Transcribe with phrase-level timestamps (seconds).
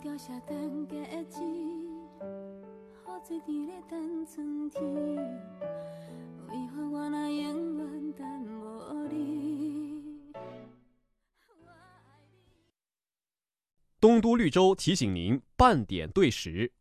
[0.00, 4.80] 掉下等价的钱，雨水甜咧等春天，
[6.46, 10.32] 为何我那永远等无你？
[14.00, 16.72] 东都绿洲提醒您半点对时。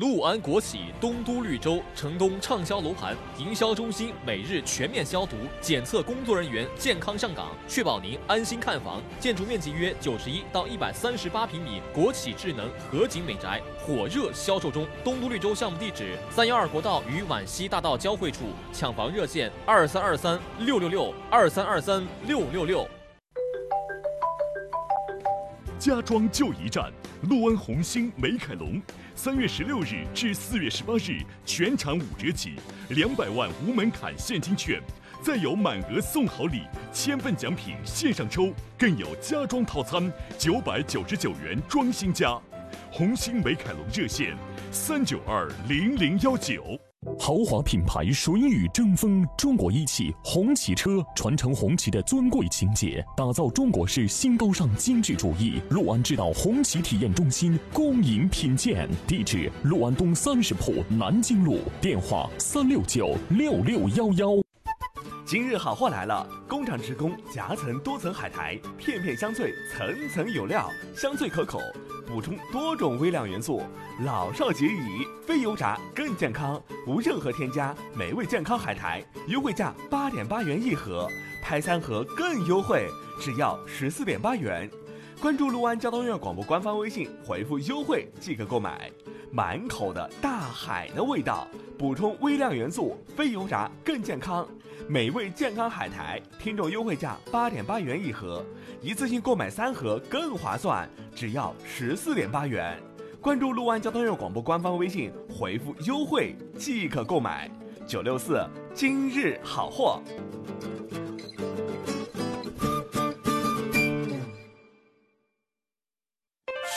[0.00, 9.02] 陆安国企东都绿洲城东畅销楼盘营销中心每日全面消毒检测，工作人员健康上岗，确保您安心看房。
[9.18, 14.86] 建筑面积约九十一到一百三十八平米，国企智能合景美宅火热销售中。
[15.04, 22.88] 东都绿洲项目地址：三幺二国道与皖西大道交汇处，抢房热线：二三二三六六六二三二三六六六。
[25.80, 28.78] 家装就一站，陆安红星美凯龙。
[29.14, 32.52] 三月十六日至四月十八日，全场五折起，
[32.90, 34.78] 两百万无门槛现金券，
[35.22, 42.38] 再有满额送好礼，千份奖品线上抽，更有家装套餐九百九十九元装新家。
[42.92, 44.36] 红星美凯龙热线：
[44.70, 46.78] 三九二零零幺九。
[47.18, 55.60] 豪华品牌水与争锋，中国一汽红旗车传承红旗的尊贵情结，打造中国式新高尚精致主义。
[55.70, 64.42] 陆安知道红旗体验中心恭迎品鉴，地址陆安东三十铺南京路，电话三六九六六幺幺。
[65.30, 66.26] 今日好货来了！
[66.48, 71.60] 工厂直供夹层多层海苔，片片香脆，层层有料，香脆可口。
[72.04, 73.62] 补充多种微量元素，
[74.04, 81.06] 老少皆宜，非油炸更健康，无任何添加，美味健康海苔，优惠价八点八元一盒，
[81.40, 82.88] 拍三盒更优惠，
[83.20, 84.68] 只要十四点八元。
[85.20, 88.90] 关注六安交通院广播官方微信，回复优惠即可购买。
[89.32, 91.46] 满口的大海的味道，
[91.78, 94.46] 补充微量元素，非油炸更健康，
[94.88, 98.44] 美味健康海苔，听众优惠价八点八元一盒，
[98.82, 102.76] 一次性购买三盒更划算，只要十四点八元。
[103.20, 107.50] 关注六安交通院广播官方微信，回复优惠即可购买。
[107.86, 110.02] 九六四今日好货。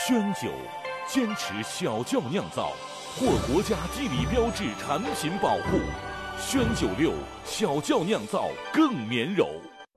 [0.06, 0.50] 宣酒。
[1.06, 2.72] 坚持小窖酿造，
[3.16, 5.78] 获国家地理标志产品保护。
[6.40, 7.12] 宣九六
[7.44, 9.48] 小窖酿造更绵柔。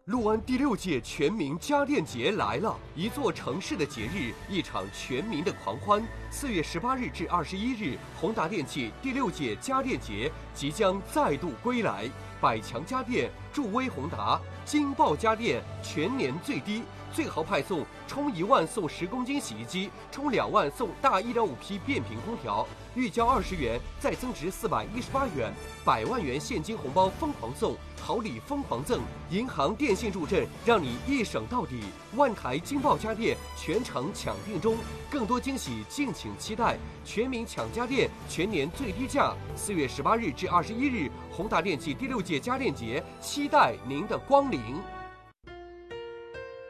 [0.05, 6.01] 陆安第六届全民家电节来了，一座城市的节日，一场全民的狂欢。
[6.29, 12.09] 四月十八日至二十一日，宏达电器第六届家电节即将再度归来。
[12.39, 16.83] 百强家电助威宏达，金爆家电全年最低。
[17.17, 22.63] 最豪派送，充一万送十公斤洗衣机，充两万送大一点五匹变频空调，
[22.93, 25.51] 预交二十元再增值四百一十八元，
[25.83, 29.01] 百万元现金红包疯狂送，好礼疯狂赠，
[29.31, 31.85] 银行、电信助阵，让你一省到底。
[32.15, 34.77] 万台金爆家电全程抢订中，
[35.09, 36.77] 更多惊喜敬请期待。
[37.03, 39.33] 全民抢家电，全年最低价。
[39.55, 44.61] 四月十八日至二十一日，宏达电器第六届家电节，期待您的光临。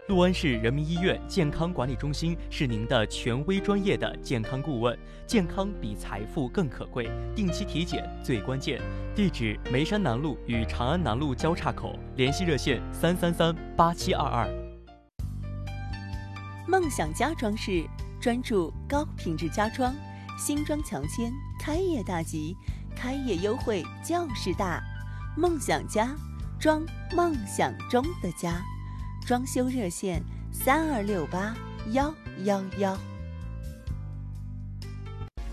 [0.07, 8.81] 陆安市人民医院健康管理中心是您的权威专业的健康顾问，健康比财富更可贵，定期体检最关键。
[9.13, 14.47] 地址：眉山南路与长安南路交叉口，联系热线：三三三八七二二。
[16.65, 17.85] 梦想家装饰
[18.21, 19.93] 专注高品质家装，
[20.39, 22.55] 新装强签，开业大吉，
[22.95, 24.81] 开业优惠就是大。
[25.35, 26.15] 梦想家，
[26.57, 26.81] 装
[27.13, 28.63] 梦想中的家。
[29.27, 30.23] 装修热线：
[30.53, 31.53] 三二六八
[31.91, 32.15] 幺
[32.45, 32.97] 幺幺。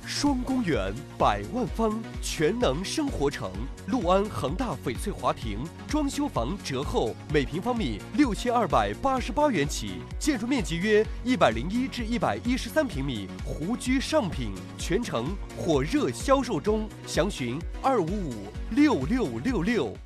[0.07, 3.51] 双公园百万方全能生活城，
[3.89, 5.59] 陆安恒大翡翠华庭
[5.89, 19.97] 装修房折后，每平方米六千二百八十八元起，建筑面积约一百零一至一百一十三平米，湖居上品，全程火热销售中，详询二五五六六六六。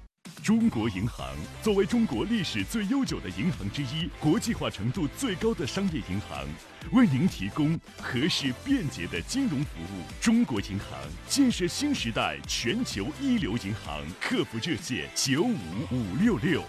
[0.43, 1.27] 中国银行
[1.63, 6.47] 作为中国历史最悠久的银行之一，国际化程度最高的商业银行，
[6.93, 10.03] 为您提供合适便捷的金融服务。
[10.21, 10.99] 中国银行
[11.29, 15.57] 建设新时代全球一流银行，客服热线九五
[15.91, 16.63] 五六六。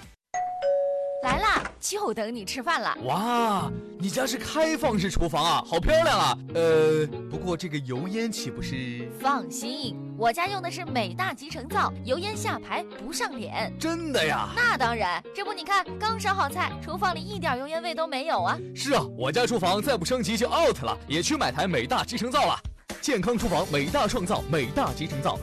[1.23, 2.97] 来啦，就等你吃饭了。
[3.03, 6.37] 哇，你家是开放式厨房啊，好漂亮啊！
[6.53, 9.09] 呃，不过这个油烟岂不是？
[9.19, 13.73] 放心，我家用的是美大集成灶，油烟下排不上脸。
[13.79, 14.49] 真的呀？
[14.55, 18.57] 那当然，这不你看，刚烧好菜，厨房里一点油烟味都没有啊。
[18.75, 22.59] 是啊，我家厨房再不升级就 out 了，也去买台美大集成灶了。
[23.01, 25.39] 健康厨房，美大创造，美大集成灶。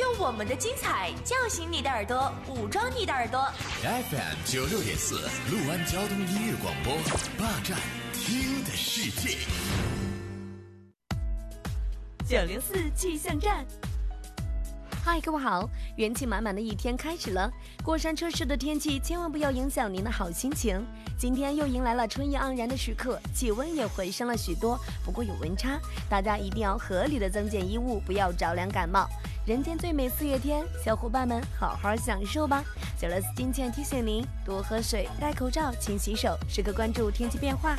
[0.00, 3.38] 用我们的精彩叫醒你的耳朵，武装你的耳朵。
[3.82, 5.16] FM 九六点四，
[5.50, 6.94] 陆安交通音乐广播，
[7.38, 7.76] 霸占。
[8.14, 9.36] 听的世界。
[12.26, 13.66] 九零四气象站。
[15.04, 15.68] 嗨，各位好！
[15.96, 17.50] 元气满满的一天开始了，
[17.84, 20.82] 过山车式的天气千万不要影响您的好心情。
[21.18, 29.06] 今天又迎来了春意盎然的时刻，气温也回升了许多，不过有温差，大家一定要合理的增减衣物，不要着凉感冒。
[29.46, 32.62] 人间最美四月天，小伙伴们好好享受吧！
[32.98, 37.74] 小乐斯金钱提醒您：多喝水，戴口罩，勤洗手，时刻关注天气变化。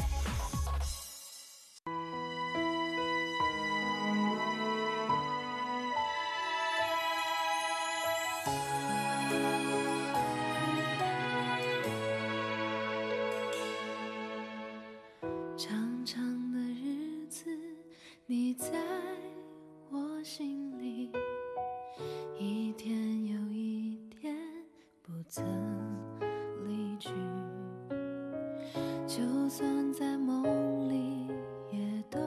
[29.61, 31.27] 算在梦里，
[31.71, 32.19] 也都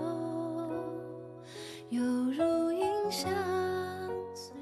[1.88, 3.28] 犹如影相
[4.32, 4.54] 随。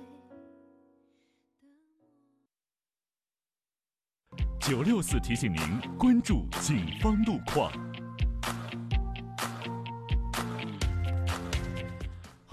[4.59, 5.61] 九六四提醒您
[5.99, 7.71] 关注警方路况。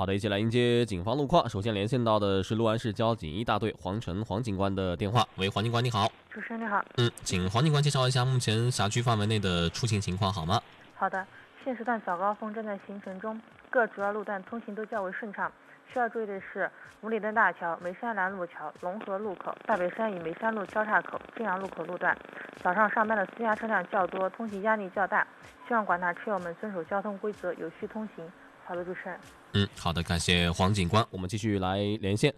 [0.09, 1.47] 的，一起来迎接警方路况。
[1.47, 5.23] 首先连线到的是六安市交警一大队黄晨黄警官的电话。
[5.37, 6.11] 喂，黄警官你好。
[6.31, 6.83] 主持人你好。
[6.97, 10.59] 嗯，请黄警官介绍一下目前辖区范围内的出行情况好吗？
[10.95, 11.25] 好的，
[11.63, 13.39] 现时段早高峰正在形成中，
[13.69, 15.51] 各主要路段通行都较为顺畅。
[15.93, 16.69] 需要注意的是，
[17.01, 22.17] 五里墩大桥、梅山南路桥、龙河路口、大北山与梅山路交叉口、正阳路口路段，
[22.63, 25.25] 早上上班的私家车辆较多，通行压力较大，
[25.67, 28.25] 希望广大车友们遵守交通规则，有序通行。
[28.69, 29.19] 好的，主持人。
[29.53, 31.03] 嗯，好的，感谢黄警官。
[31.09, 32.31] 我们继续来连线，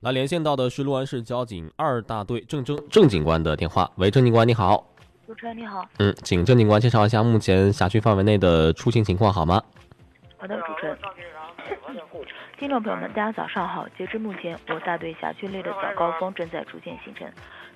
[0.00, 3.90] 来连线到的是六安市交警二大队郑征郑警官的电话。
[3.96, 4.86] 喂，郑警官你好。
[5.26, 5.88] 主持人你好。
[5.98, 9.62] 嗯，请郑警官介绍一下目前辖区范围内的出行情况好吗？
[10.36, 10.98] 好的，主持人。
[12.58, 13.88] 听众朋友们，大家早上好。
[13.96, 17.26] 截至目前，我大队辖区内的早高峰正在逐渐形成。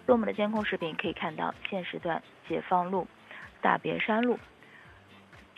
[0.05, 3.07] 从我们的监控视频可以看到，现时段解放路、
[3.63, 4.39] 大别山路、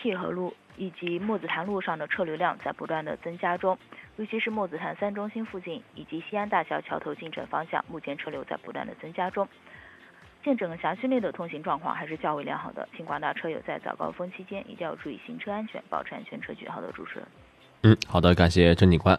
[0.01, 3.79] 淠河路以及墨子潭路上的车流量在不断的增加中，
[4.17, 9.49] 尤其是墨子潭三中心附近以及西安大桥桥头进城方向，目前车流在不断的增加中。
[10.43, 16.69] 现整个辖区内的通行状况还是较为良好的，请广大车友在早高峰期间一定要注意行车安全，保持安全车距。
[16.69, 17.29] 好的，主持人。
[17.83, 19.19] 嗯，好的，感谢郑警官。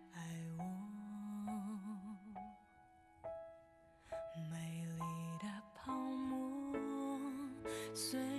[8.01, 8.30] 虽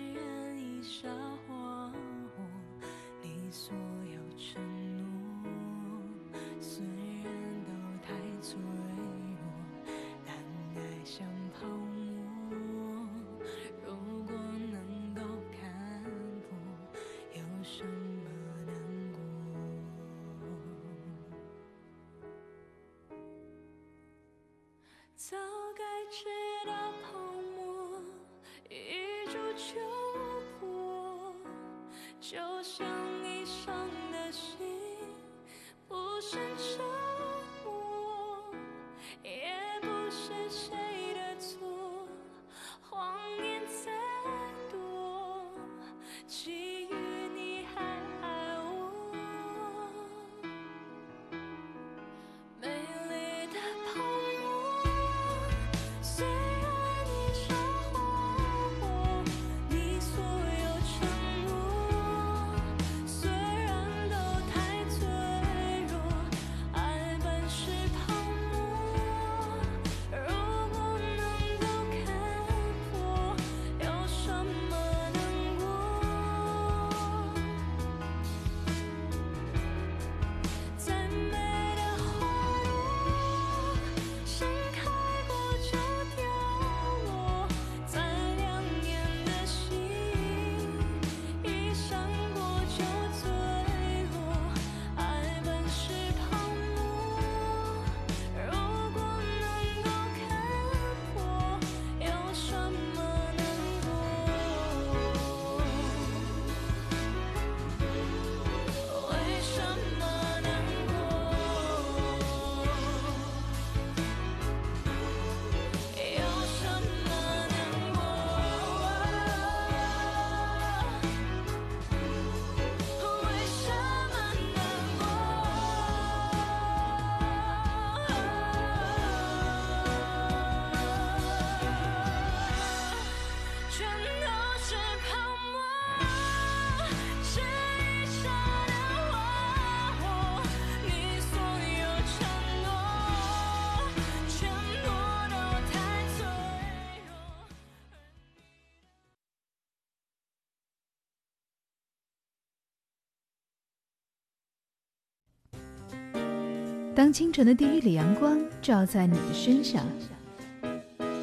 [157.13, 159.87] 当清晨的第一缕阳光照在你的身上，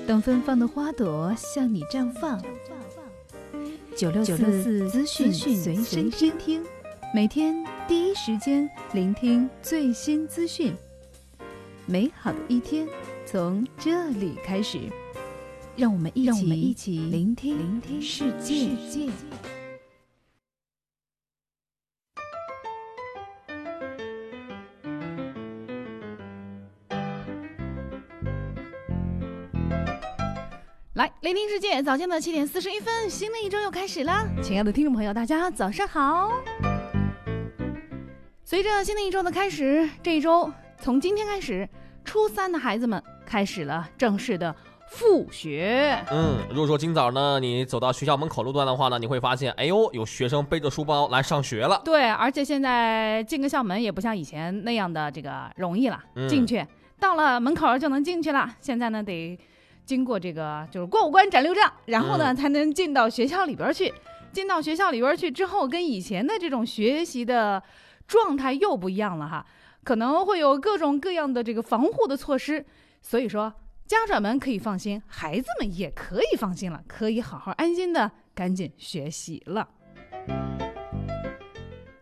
[0.06, 2.40] 当芬芳的花朵向你绽放。
[3.98, 6.62] 九六四资讯随身听，
[7.12, 10.76] 每天第一时间聆听最新资讯。
[11.88, 12.88] 美好的一天
[13.26, 14.78] 从这里开始，
[15.76, 18.70] 让我们一起一起聆听聆听世界。
[31.00, 34.28] 来，聆听世界，早间的七点四十一分，新的一周又开始了。
[34.44, 36.30] 亲爱的听众朋友，大家早上好。
[38.44, 41.66] 随着新的一周的开始，这一周从今天开始，
[42.04, 44.54] 初三的孩子们开始了正式的
[44.90, 45.98] 复学。
[46.12, 51.82] 嗯，如果说今早呢，你走到学校门口路段的话呢，你会发现，哎呦，有学生背着书包来上学了。
[51.86, 56.68] 对，而且现在进个校门也不像以前那样的这个容易了，进去
[57.00, 58.54] 到了门口就能进去了。
[58.60, 59.40] 现在呢，得。
[59.90, 63.92] 经过这个就是过五关斩六将，然后呢才能进到学校里边去。
[64.32, 67.64] 进到学校里边去之后，跟以前的这种学习的
[68.08, 69.44] 状态又不一样了哈，
[69.84, 72.64] 可能会有各种各样的这个防护的措施。
[73.02, 73.52] 所以说，
[73.88, 79.68] 家长们可以放心，孩子们也可以放心了，可以好好安心的赶紧学习了。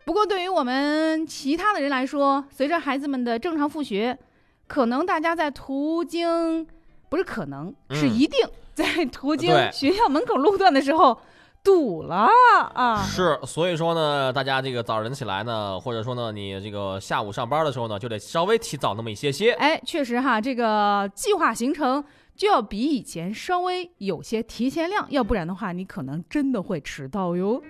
[0.03, 4.20] 不过，对于我们其他的人来说，随着孩子们的正常复学，
[4.67, 6.67] 可能大家在途经。
[7.09, 8.39] 不是可能，是一定
[8.73, 11.19] 在途经学校门口路段的时候
[11.63, 12.29] 堵了
[12.73, 13.03] 啊！
[13.03, 19.51] 是，所以说呢，大家这个早晨起来呢，或者说呢，你这个下午上班的时候呢，就得稍微提早那么一些些。
[19.53, 22.03] 哎，确实哈，这个计划行程
[22.35, 27.61] 就要比以前稍微有些提前量，要不然的话，你可能真的会迟到哟。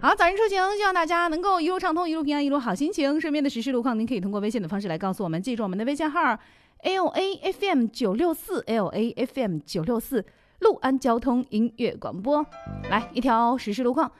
[0.00, 3.20] 好，早晨出行，希望大家能够一路畅通，一路平安，一路好心情。
[3.20, 6.38] 身边的实时路况，您可以通过微信的方式来告诉我们，记住我们的微信号。
[6.82, 10.24] L A F M 九六四，L A F M 九六四，
[10.60, 12.44] 陆安交通音乐广播，
[12.88, 14.10] 来一条实时路况。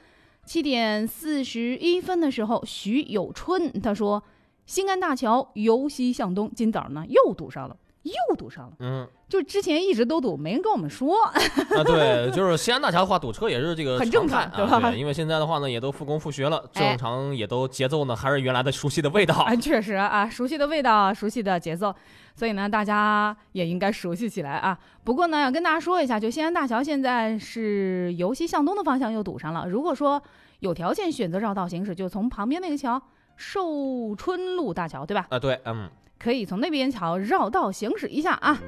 [0.45, 4.23] 七点四十一分的时候，徐有春他说，
[4.67, 7.77] 新安大桥由西向东，今早呢又堵上了。
[8.03, 11.25] 又堵上了，嗯，就之前一直都堵，没人跟我们说。
[11.25, 14.93] 啊，对，就是西安大桥的话，堵车也是这个很正常，对吧？
[14.93, 19.35] 因为现在的话呢，也都复工复学了，正常也都节奏呢，还是原来的熟悉的味道。
[19.35, 21.95] 啊，确实啊，熟悉的味道，熟悉的节奏，
[22.35, 24.79] 所以呢，大家也应该熟悉起来啊。
[25.05, 29.67] 不过呢，要跟大家说一下，就西安大桥现在是由西向东的方向又堵上了。
[29.69, 30.23] 如果说
[30.61, 33.03] 有条件选择绕道行驶，就从旁边那个桥，
[33.37, 35.27] 寿春路大桥，对吧？
[35.31, 35.91] 啊，对，嗯。
[36.19, 38.59] 可以从那边桥绕道行驶一下啊！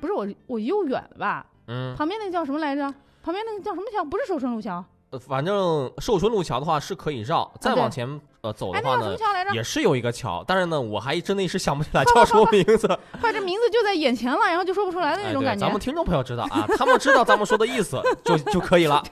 [0.00, 1.46] 不是我，我又远了吧？
[1.66, 2.82] 嗯，旁边那个叫什么来着？
[3.22, 4.04] 旁边那个叫什么桥？
[4.04, 4.84] 不是寿春路桥。
[5.10, 8.20] 呃，反正寿春路桥的话是可以绕，再往前。
[8.42, 9.14] 呃，走的话呢，
[9.52, 12.88] 也是有一个桥，但是呢，我还真的一时想不起来 叫什么名字。
[13.20, 15.66] 快，这名字就在眼前了，然后就说不出来的那种感觉。
[15.66, 19.02] 咱们听众朋友知道啊，他们知道咱们说的意思 就就可以了。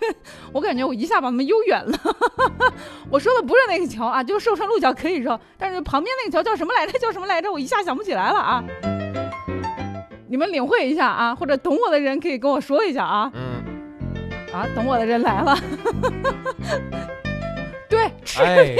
[0.50, 1.98] 我感觉我一下把他们悠远了。
[3.10, 6.98] 我说的不是那个桥啊，就是寿山路桥可以绕，但是旁边那个桥叫什么来着？
[6.98, 7.52] 叫什么来着？
[7.52, 8.64] 我一下想不起来了啊。
[10.26, 13.30] 你们领会一下啊，或者懂我的人可以跟我说一下啊。
[13.34, 13.62] 嗯。
[14.54, 15.58] 啊，懂我的人来了。
[17.88, 18.10] 对，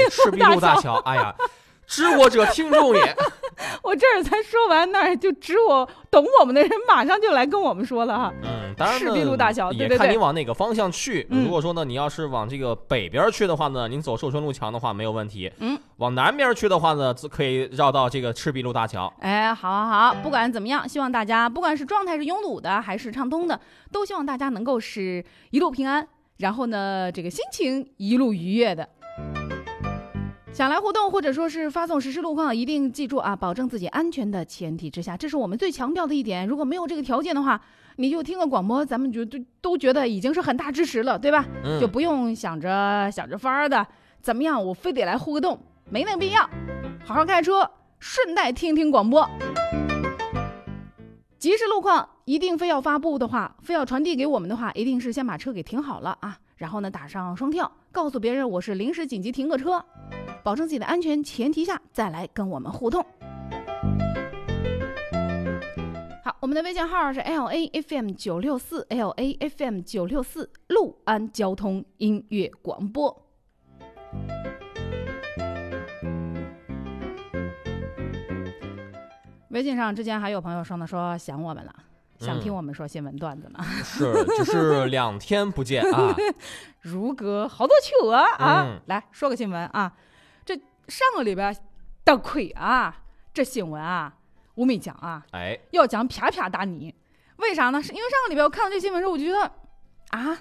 [0.09, 0.95] 赤壁路大桥。
[1.05, 1.33] 哎呀，
[1.87, 3.15] 知我者听众也。
[3.83, 8.33] 我这儿才说完，那儿就知我懂我们的人马上就来跟我们说了哈。
[8.43, 11.27] 嗯，当然赤壁路大桥，也看你往哪个方向去。
[11.29, 15.51] 如果说呢，你要是往这个北边去的话呢，您走寿春路桥的话没有问题。
[15.59, 19.11] 嗯，往南边去的话呢，可以绕到这个赤壁路大桥。
[19.19, 23.59] 哎，好，好，好，不管怎么样，希望大家不管是状态是拥堵的还是畅通的，
[23.91, 28.87] 都希望大家能够是一路平安，然后呢，这个心情一路愉悦的。
[30.59, 36.45] 想来互动或者说是发送实时路况，一定记住啊，保证自己安全的前提之下，这是我们最强调的一点。
[36.45, 37.61] 如果没有这个条件的话，
[37.95, 41.45] 你就听个广播，咱们就都都觉得已经是很大支持了，对吧？
[41.79, 43.87] 就不用想着想着法儿的
[44.21, 45.57] 怎么样，我非得来互个动，
[45.89, 46.41] 没那个必要。
[47.05, 47.65] 好好开车，
[47.97, 49.25] 顺带听听广播。
[51.37, 59.81] 即时路况一定非要发布的话，非要传递给我们的话，一定是先把车给停好了啊，然后呢打上双跳，告诉别人我是临时紧急停个车。
[60.43, 63.05] 保证自己的安全前提下，再来跟我们互动。
[66.23, 73.25] 好，我们的微信号是 L A F M 九六四 L A F M 九六四，陆安交通音乐广播。
[79.49, 81.73] 微信上之前还有朋友说呢，说想我们了，
[82.19, 83.59] 想听我们说新闻段子呢。
[83.83, 86.15] 是，就是两天不见啊，
[86.81, 88.23] 如隔好多秋啊！
[88.37, 89.91] 啊，来说个新闻啊。
[90.89, 91.55] 上个礼拜，
[92.03, 93.03] 的亏啊，
[93.33, 94.13] 这新闻啊，
[94.55, 96.93] 我没讲啊，哎，要讲啪啪打你，
[97.37, 97.81] 为啥呢？
[97.81, 99.39] 是因为上个礼拜我看到这新闻时候，我就觉得
[100.09, 100.37] 啊，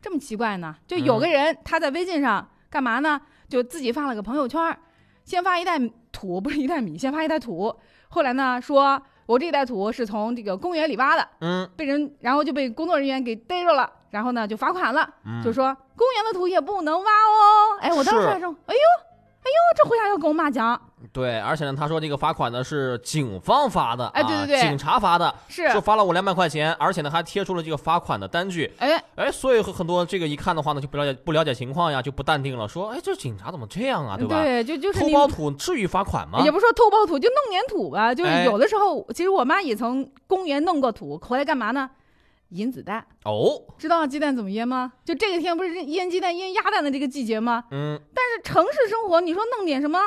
[0.00, 0.76] 这么奇怪呢？
[0.86, 3.20] 就有个人他在微信上干嘛呢？
[3.48, 4.78] 就自己发了个朋友圈，
[5.24, 5.78] 先发一袋
[6.12, 7.74] 土，不是一袋米，先发一袋土，
[8.08, 9.02] 后来呢说。
[9.26, 17.78] 我这袋土是从这个公园里挖的，嗯，被人然后就被工作人员给逮着了，然后呢就罚款了，嗯、就说公园的土也不能挖哦。
[17.80, 18.80] 哎，我当时还说，哎呦，
[19.44, 20.80] 哎呦，这回啥要跟我妈讲？
[21.12, 34.42] 对，而且呢，他说这个罚款呢是警方发的，哎，对对对，警察发的，是说罚了我两百块钱，而且呢还贴出了这个罚款的单据，哎哎，所以很多这个一看的话呢就不了解不了解情况呀，就不淡定了，说哎这警察怎么这样啊，对吧？
[34.42, 36.40] 对，就就是偷包土至于罚款吗？
[36.42, 41.90] 也不说偷包土，就弄点土吧，就是哎有的时候，其实我妈也从公园弄过土，回来干嘛呢？
[42.50, 44.92] 腌子弹哦，知道鸡蛋怎么腌吗？
[45.04, 47.64] 就这个天不是腌鸡蛋、腌鸭蛋的这个季节吗？
[47.70, 49.98] 嗯，但是城市生活，你说弄点什么？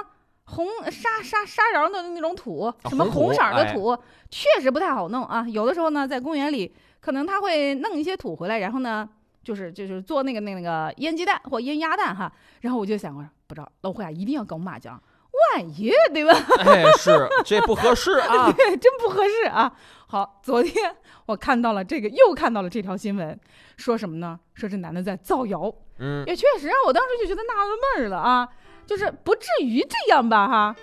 [0.49, 3.93] 红沙沙沙瓤的那种土，什么红色的土，
[4.29, 5.45] 确实不太好弄啊。
[5.49, 9.09] 有的时候呢，在公园里，可能他会弄一些土回来，然后呢，
[9.43, 12.31] 就是就是做那个那个腌鸡蛋或腌鸭蛋哈。
[12.61, 14.79] 然后我就想我说，不知道老虎呀，一定要跟我妈
[15.55, 16.33] 讲，万一对吧？
[16.59, 19.71] 哎，是这不合适啊， 对，真不合适啊。
[20.07, 23.37] 好，昨天我看到了这个，又看到了这条新闻，
[23.75, 24.39] 说什么呢？
[24.53, 25.73] 说这男的在造谣。
[25.99, 28.47] 嗯，也确实啊，我当时就觉得纳了闷儿了啊。
[28.85, 30.75] 就是不至于这样吧，哈。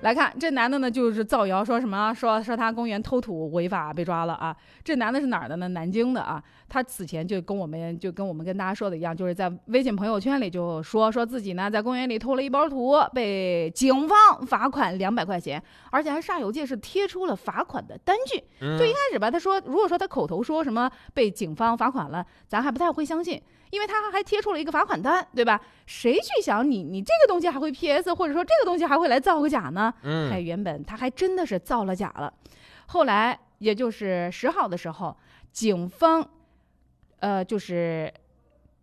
[0.00, 4.56] 来看这男的呢，就是造谣说什么，说说他公园偷土违法被抓了啊。
[4.82, 5.68] 这男的是哪儿的呢？
[5.68, 6.42] 南京的啊。
[6.72, 18.42] 他此前就跟我们就跟我们跟大家说的一样，就是在微信朋友圈里就说说自己呢在公园里偷了一包土，被警方罚款两百块钱，而且还煞有介事贴出了罚款的单据。
[18.78, 23.38] 就一开始吧，他说如果说他口头说什么被警方罚款了，咱还不太会相信。
[23.68, 25.58] 因为他还贴出了一个罚款单，对吧？
[25.86, 29.92] 谁去想你，你这个东西还会 PS，或者说这个东西还会来造个假呢？
[30.02, 32.30] 嗯，还原本他还真的是造了假了。
[32.88, 35.16] 后来也就是十号的时候，
[35.52, 36.28] 警方，
[37.22, 38.12] 呃，就是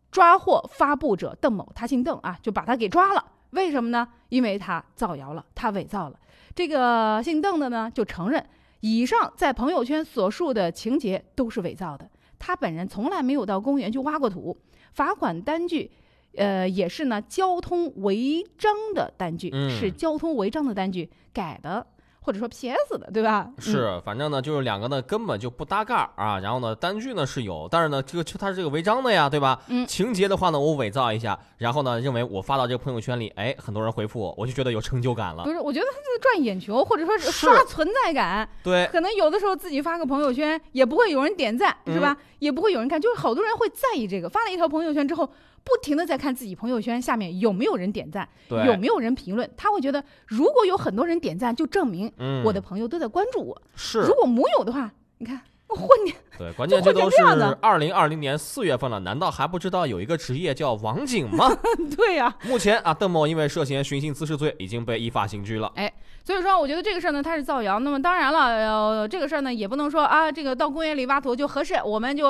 [0.09, 3.25] 抓获发布者邓某，他姓邓啊，就把他给抓了。
[3.49, 4.07] 为什么呢？
[4.29, 6.17] 因为他造谣了，他伪造了。
[6.55, 8.43] 这个姓邓的呢，就承认
[8.79, 14.57] 以上在朋友圈所述的情节都是伪造的，他本人从来没有到公园去挖过土。
[14.93, 15.91] 罚款单据，
[16.37, 21.85] 呃，也是呢，交通违章的单据，嗯、是交通违章的单据改的，
[22.21, 23.49] 或者说 PS 的，对吧？
[23.57, 26.39] 是，嗯、反正呢，就是两个呢根本就不搭嘎啊。
[26.39, 29.59] 然后呢，单据呢是有，但是呢，这个它是这个违章的呀，对吧？
[29.67, 35.43] 嗯，情节的话呢，我伪造一下，然后呢，认为我发到这个朋友圈里，哎，很多人回复我，我就觉得有成就感了。
[35.43, 38.47] 不是，我觉得他就是赚眼球，或者说是刷存在感。
[38.63, 42.15] 对，可能有的时候自己发个朋友圈，也不会有人点赞，是吧？
[42.19, 44.29] 嗯、也不会有人看，就是好多人会在意这个。
[44.29, 45.29] 发了一条朋友圈之后。
[45.63, 52.11] 不停的在看自己朋友圈下面有没有人点赞，有没有人评论，他会觉得如果有很多人点赞，就证明
[52.43, 53.61] 我的朋友都在关注我。
[53.63, 56.13] 嗯、是，如果没有的话，你看我混你。
[56.37, 57.17] 对，关键这都是
[57.61, 61.49] 二零二零年四月份了，难道还不知道有一个职业叫网警吗？
[61.95, 62.37] 对呀、啊。
[62.47, 65.71] 目前啊，邓某因为涉嫌寻衅滋事罪已经被依法刑拘了。
[65.75, 65.91] 哎，
[66.23, 67.79] 所以说我觉得这个事儿呢，它是造谣。
[67.79, 72.29] 那么当然了，呃，这个事儿呢也不能说啊，这个到公园里挖土就合适，我们就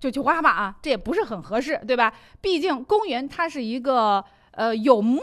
[0.00, 2.12] 就去挖吧啊，这也不是很合适，对吧？
[2.40, 5.20] 毕竟公园它是一个呃有目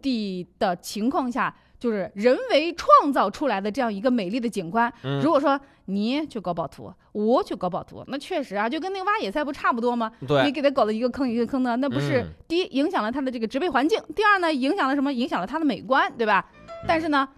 [0.00, 1.54] 的的情况下。
[1.78, 4.90] 就是人为创造出来的这样一个美丽的景观。
[5.04, 10.10] 嗯、如果说你去搞宝图，我去搞宝图，那确实啊，就跟那个挖野菜不差不多吗？
[10.26, 15.12] 对，你给他搞了一个坑一个坑的，那不是、嗯、第一影响了它的这个植被环境，第二呢影响了什么？
[15.12, 16.46] 影响了它的美观，对吧？
[16.86, 17.28] 但是呢，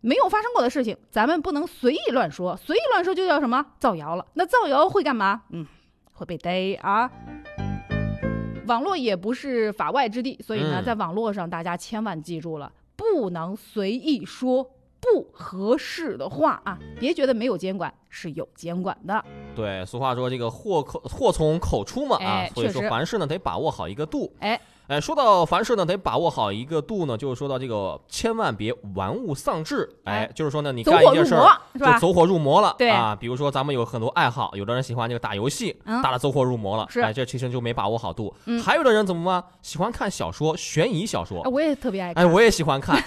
[0.00, 4.24] 没有发生过的事情，咱们不能随意乱说，随意乱说就叫什么造谣了。
[4.34, 5.42] 那造谣会干嘛？
[5.50, 5.66] 嗯，
[6.12, 7.10] 会被逮啊。
[8.66, 12.72] 网络也不是法外之地，所以呢，嗯、在网络上大家千万记住了。
[12.96, 14.64] 不能随意说
[15.00, 16.78] 不合适的话啊！
[16.98, 19.22] 别觉得没有监管，是有监管的。
[19.54, 24.32] 对，俗话说这个祸口祸从口出嘛啊，哎、所以说凡事呢得把握好一个度。
[24.38, 29.88] 哎哎，说到凡事呢得把握好一个度呢，就是说到这个千万别玩物丧志。
[30.04, 32.74] 哎，就是说呢，你干一件事儿就走火入魔了。
[32.78, 36.86] 对啊，比如说咱们有很多爱好，有的人喜欢这个打游戏，嗯、打的走火入魔了。
[36.90, 38.34] 是，哎，这其实就没把握好度。
[38.46, 39.42] 嗯、还有的人怎么办？
[39.62, 41.40] 喜欢看小说，悬疑小说。
[41.42, 42.22] 哎，我也特别爱看。
[42.22, 42.96] 哎，我也喜欢看。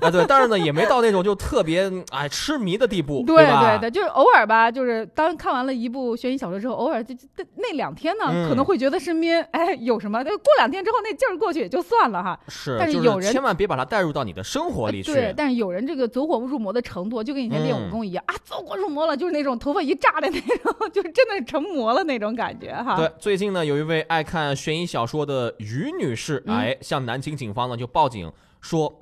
[0.00, 12.38] 啊，对，但是呢，也没到那种就特别哎痴迷的地步，对对对，就是偶尔吧，就是当看完了一部悬疑小说之后，偶尔就那那两天呢，嗯、可能会觉得身边哎有什么，过两天之后那劲儿过去也就算了哈。
[12.48, 15.12] 是，但是有人千万别把它带入到你的生活里去。
[15.12, 22.96] 对，但是有人这个走火入魔的程度，就跟以前练武功一样、嗯、啊，走火入魔了，就是那种头发一炸的那种， 就是真的是成魔了那种感觉哈。
[22.96, 29.00] 对，最近呢，有一位爱看悬疑小说的于女士，嗯、哎，向南京警方呢就报警说。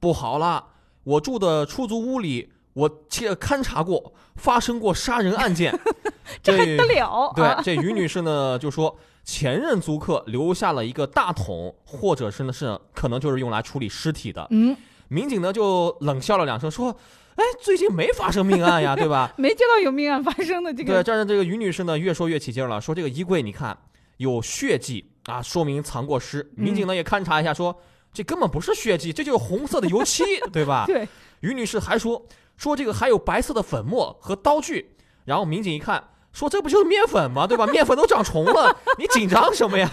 [0.00, 0.64] 不好了，
[1.04, 5.72] 我住的出租屋里，我切勘察过，发生过杀人案件。
[6.42, 7.32] 这还得了？
[7.36, 14.46] 对，这于女士呢就说，前任租客留下了一个大桶，或者是呢是可能就是用来处理尸体的。
[14.50, 14.76] 嗯，
[15.08, 16.96] 民警呢就冷笑了两声，说
[17.36, 19.32] ：“哎，最近没发生命案呀， 对吧？
[19.38, 23.78] 没接到有命案发生的这个。”对，但是这个于女士呢越说越起劲了，说这个衣柜你看
[24.16, 26.50] 有血迹啊，说明藏过尸。
[26.56, 27.80] 民警呢也勘察一下，说
[28.12, 30.84] 这根本不是血迹，这就是红色的油漆， 对吧？
[30.86, 31.06] 对。
[31.40, 36.02] 于女士还说说这个还有白色的粉末和刀具，然后民警一看。
[36.32, 37.46] 说这不就是面粉吗？
[37.46, 37.66] 对吧？
[37.66, 39.88] 面粉都长虫了，你紧张什么呀？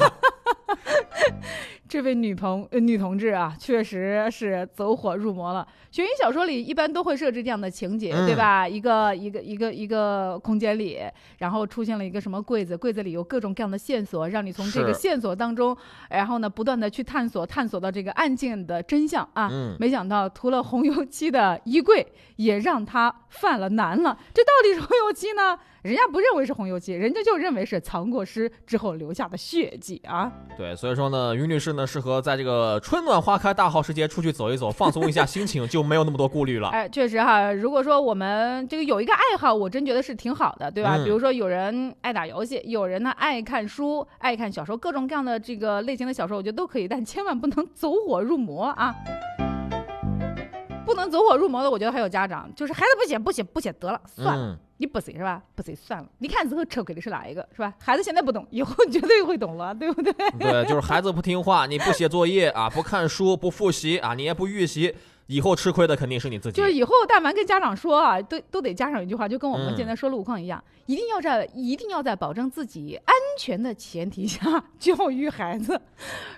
[1.90, 5.68] 这位女朋女同志啊，确实是走火入魔了。
[5.90, 8.68] 悬疑小说里一般都会设置这样的情节，对吧？
[8.68, 11.00] 一个一个一个一个空间里，
[11.40, 15.76] 然后出现了一个什么柜子，柜子里有各种各样的线索，让你从这个线索当中，
[16.12, 19.50] 然后呢不断的去探索，探索到这个案件的真相啊。
[19.80, 24.16] 没想到涂了红油漆的衣柜也让他犯了难了。
[24.32, 25.58] 这到底是红油漆呢？
[25.82, 30.30] 人家不认为是红油漆，人家就认为是藏过尸之后留下的血迹啊。
[30.58, 36.70] 对，所以说呢，于女士呢适合在这个春暖花开大好时节出去走一走，放松一下心情，就没有那么多顾虑了。
[36.70, 40.98] 哎，确实哈，如果说我们这个有一个爱好，我真觉得是挺好的，对吧？
[41.04, 48.96] 比如说有人爱打游戏，有人呢爱看书、爱看小说，各种各样的这个类型的小说，我觉得都可以，但千万不能走火入魔啊。
[50.86, 55.44] 不能走火入魔的，我觉得还有家长，就是孩子不写不写不写得了，算了，你不写是吧？
[55.56, 56.08] 不写算了。
[56.20, 57.74] 你看之后吃亏的是哪一个，是吧？
[57.80, 60.14] 孩子现在不懂，以后绝对会懂了，对不对？
[60.40, 64.96] 对，就是孩子不听话，你不写作业啊，不看书，不复习啊，你也不预习。
[65.28, 66.56] 以后吃亏的肯定是你自己。
[66.58, 75.80] 就是以后但凡跟家长说啊，都都得加上一句话，就跟我们现在说路况一样，一定要在一定要在保证自己安全的前提下教育孩子。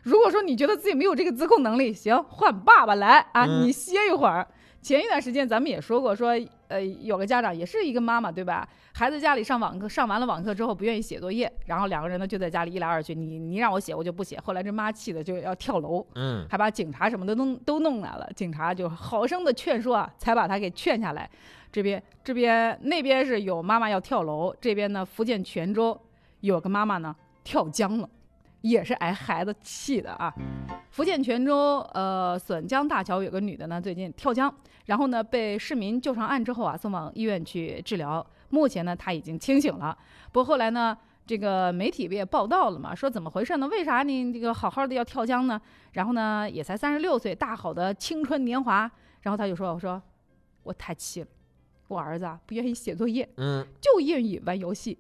[0.04, 4.46] 如果说你觉得自己没有这个自控能力，行，换爸爸来啊，你歇一会儿。
[4.82, 6.32] 前一段时间咱们也说过，说
[6.68, 8.68] 呃有个家长也是一个妈妈，对吧？
[8.94, 14.40] 孩子家里上网课，上完了网课之后不愿意写作业，然后两个人呢就在家里一来二去，你你让我写我就不写。
[14.44, 18.28] 后来这妈气的就要跳楼，嗯，还把警察什么的都都弄来了。
[18.36, 21.30] 警察就好生的劝说啊，才把他给劝下来。
[21.72, 25.98] 这边这边那边是有妈妈要跳楼，这边呢福建泉州
[26.40, 28.10] 有个妈妈呢跳江了。
[28.62, 30.34] 也是挨孩子气的啊！
[30.92, 34.54] 福建泉州呃笋江大桥有个女的呢，最近跳江，
[34.86, 38.26] 然后呢被市民救上岸之后啊，送往医院去治疗。
[38.50, 39.98] 目前呢她已经清醒了。
[40.32, 43.68] 不过后来呢，这个媒体不也报道了嘛，说怎么回事呢？
[43.68, 45.60] 为啥你这个好好的要跳江呢？
[45.94, 48.90] 然后呢也才三十六岁，大好的青春年华。
[49.22, 50.02] 然后他就说：“我说
[50.64, 51.28] 我太气了，
[51.88, 54.98] 我儿子啊不愿意写作业，嗯，就愿意玩游戏。”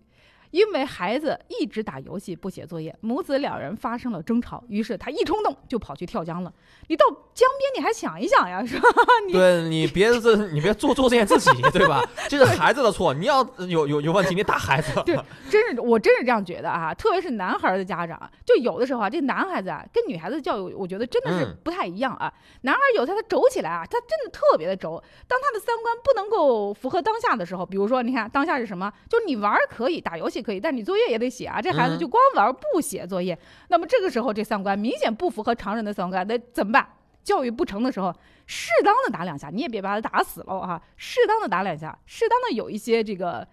[0.51, 6.53] 因为孩子一直打游戏不写作业，母子两人发生了争吵，于是他一冲动就跑去跳江了。
[6.87, 8.89] 你到江边你还想一想呀，是吧？
[9.31, 12.03] 对你别这，你别做作践自己，对吧？
[12.27, 15.01] 这是孩子的错，你要有有有问题，你打孩子。
[15.05, 15.17] 对，
[15.49, 22.31] 真是我真是这样觉得啊，特别是男孩的家长，就有的时候啊，这男孩子啊跟女孩子教育，我觉得真的是不太一样啊。
[22.63, 25.01] 男孩有他他轴起来啊，他真的特别的轴。
[25.27, 30.40] 当他的三观不能够符合当下的时候，比如说你看当下是什么，就是你玩可以，打游戏。
[30.41, 31.62] 可以，但你作业也得写啊！
[31.62, 33.38] 这孩子就光玩不写作业，
[33.69, 36.88] 那么这个时候这三观明显不符合常人的三观，那怎么办？
[37.23, 38.13] 教育不成的时候，
[38.45, 43.47] 适当的打两下，你也别把他打死了哈，适当的打两下，适当的有一些这个。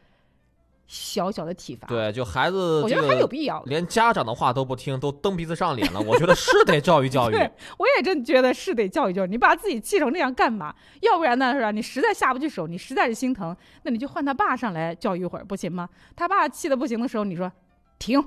[0.88, 3.62] 小小的体罚，对，就孩子，我觉得还有必要。
[3.66, 6.00] 连家长的话都不听，都蹬鼻子上脸了。
[6.00, 7.34] 我觉得 是得教育教育。
[7.34, 9.28] 对，我也真觉得是得教育教育。
[9.28, 10.74] 你把自己气成这样干嘛？
[11.02, 11.70] 要不然呢，是吧？
[11.70, 15.86] 你实在下不去手，你实在是心疼，那你就换他爸上来教育一会儿，不行吗？
[16.16, 17.52] 他爸气的不行的时候，你说
[17.98, 18.24] 停，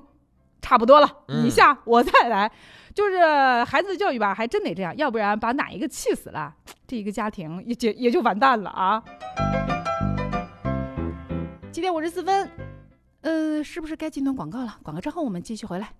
[0.61, 1.09] 差不多了，
[1.43, 2.51] 你下我再来。
[2.93, 3.23] 就是
[3.63, 6.53] 孩子的教育吧，还真得这样，要不然把哪一个气死了，
[6.85, 9.01] 这一个家庭也就也就完蛋了啊。
[11.81, 12.47] 七点五十四分，
[13.21, 14.77] 呃，是不是该进段广告了？
[14.83, 15.91] 广告之后我们继续回来。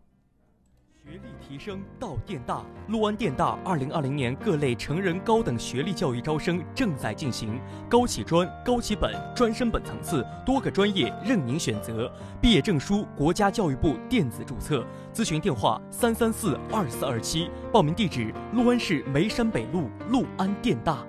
[1.04, 12.14] 学历提升到电大，陆安电大二零二零年各类成人高等学历教育招生正在进行，高起专、高起本、专升本层次，多个专业任您选择。
[12.40, 21.04] 毕业证书国家教育部电子注册，咨询电话三三四二四二七，报名地址陆安市梅山北路陆安电大。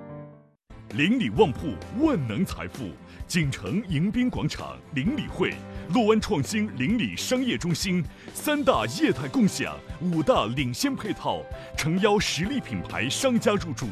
[0.94, 2.84] 邻里旺铺，万能财富。
[3.32, 5.54] 锦城迎宾广场邻里会，
[5.94, 11.40] 陆安创新邻里商业中心，三大业态共享，五大领先配套，
[11.74, 13.86] 诚邀实力品牌商家入驻，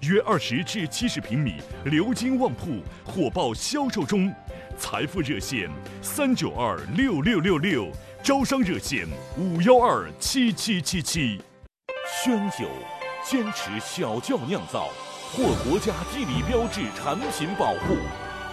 [0.00, 4.34] 约二十至七十平米鎏金旺铺火爆销售中，
[4.76, 5.70] 财富热线
[6.02, 7.92] 三九二六六六六，
[8.24, 9.06] 招商热线
[9.38, 11.40] 五幺二七七七七。
[12.24, 12.68] 宣酒，
[13.24, 14.88] 坚持小窖酿造。
[15.32, 17.96] 获国家地理标志产品保护。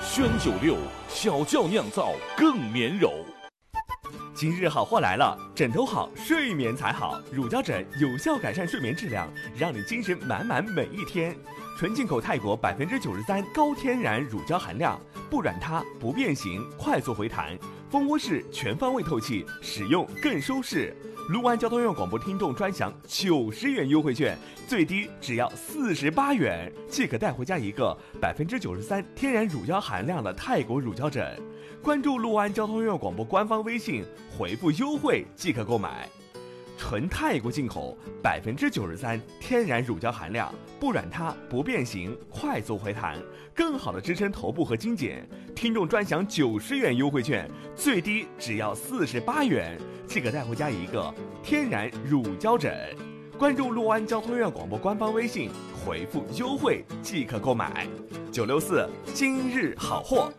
[0.09, 0.77] 宣九六
[1.09, 3.11] 小窖酿造更绵柔。
[4.33, 7.21] 今日好货来了，枕头好，睡眠才好。
[7.29, 11.35] 乳胶枕有效改善睡眠质量，让你精神满满每一天。
[11.77, 14.97] 纯进口泰国百分之九十三高天然乳胶含量，
[15.29, 17.55] 不软塌，不变形，快速回弹，
[17.91, 20.95] 蜂窝式全方位透气，使用更舒适。
[21.27, 31.37] 陆安交通院广播听众专享九十元优惠券，最低只要四十八元，即可带回家一个百分之九十三天然乳胶含量的泰国乳胶枕。
[31.83, 34.05] 关注陆安交通院广播官方微信，
[34.37, 36.07] 回复优惠即可购买。
[36.77, 43.17] 纯泰国进口，百分之九十三天然乳胶含量，不软塌，不变形，快速回弹，
[43.53, 45.17] 更好的支撑头部和筋腱。
[45.55, 51.13] 听众专享九十元优惠券，最低只要四十八元，即可带回家一个
[51.43, 52.95] 天然乳胶枕。
[53.37, 55.49] 关注陆安交通院广播官方微信，
[55.83, 57.87] 回复优惠即可购买。
[58.31, 60.31] 九六四今日好货。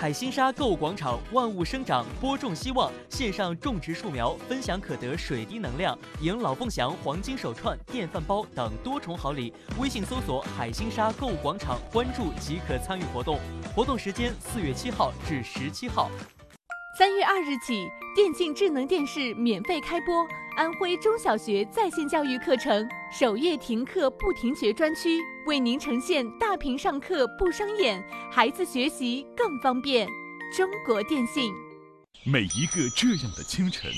[0.00, 9.52] 海心沙购物广场万物生长，播种希望，线上种植树苗，分享可得水滴能量，赢老凤祥黄金手串、电饭煲等多重好礼。
[9.76, 13.40] 微信搜索“海心沙购物广场”，关注即可参与活动。
[13.74, 16.08] 活动时间四月七号至十七号。
[16.96, 20.24] 三月二日起，电竞智能电视免费开播，
[20.56, 30.06] 安徽中小学在线教育课程首页停课不停学专区，为您呈现大屏上课不伤眼，孩子学习更方便。
[30.54, 31.50] 中国电信。
[32.22, 33.90] 每一个这样的清晨，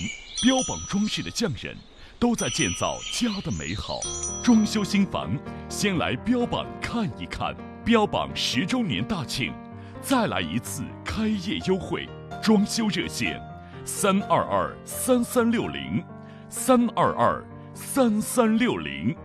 [0.44, 1.76] 标榜装饰的匠人，
[2.20, 3.98] 都在建造家的美好。
[4.44, 5.36] 装修新房，
[5.68, 7.52] 先来标榜看一看。
[7.84, 9.52] 标榜十周年大庆，
[10.00, 12.08] 再来一次开业优惠。
[12.40, 13.42] 装修热线：
[13.84, 16.00] 三二二三三六零，
[16.48, 19.16] 三二二三三六零。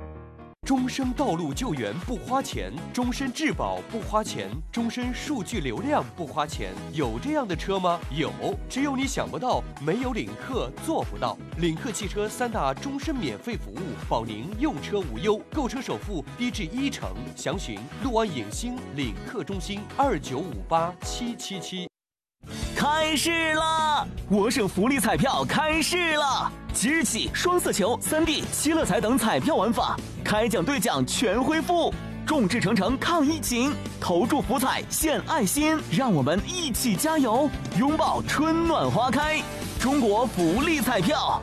[0.66, 6.74] 终身道路救援不花钱，终身质保不花钱，终身数据流量不花钱。
[6.92, 8.00] 有这样的车吗？
[8.12, 8.32] 有，
[8.68, 11.38] 只有你想不到，没有领克做不到。
[11.60, 17.14] 领克汽车三大终身免费服务，保您用车无忧，购车首付低至一成。
[17.36, 21.95] 详询陆安影星领克中心二九五八七七七。
[22.76, 24.06] 开市啦！
[24.30, 31.94] 我省福利彩票开市啦，即日起双色球、三 D、七乐彩等彩票玩法开奖兑奖全恢复，
[32.26, 39.42] 众志成城抗疫情，投注福彩献爱心，让我们一起加油，拥抱春暖花开！
[39.80, 41.42] 中国福利彩票。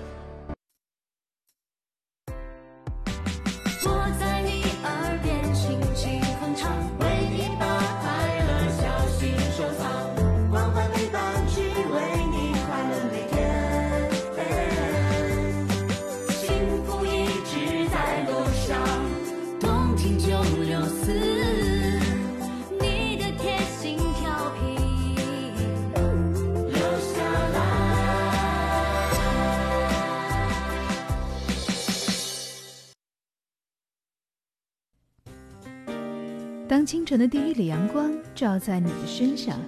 [36.92, 39.59] 清晨的第一缕阳光照在你的身上，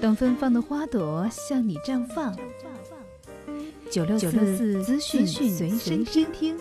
[0.00, 2.32] 等芬芳的花朵向你绽放，
[3.90, 5.68] 九六四资讯随
[6.04, 6.56] 身听，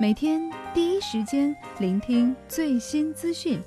[0.00, 3.60] 每天第一时间聆听最新资讯。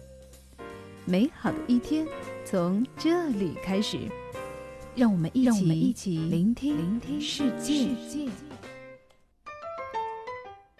[1.05, 2.05] 美好的一天
[2.43, 3.97] 从这里开始，
[4.95, 7.87] 让我们一起一起聆听聆听世界。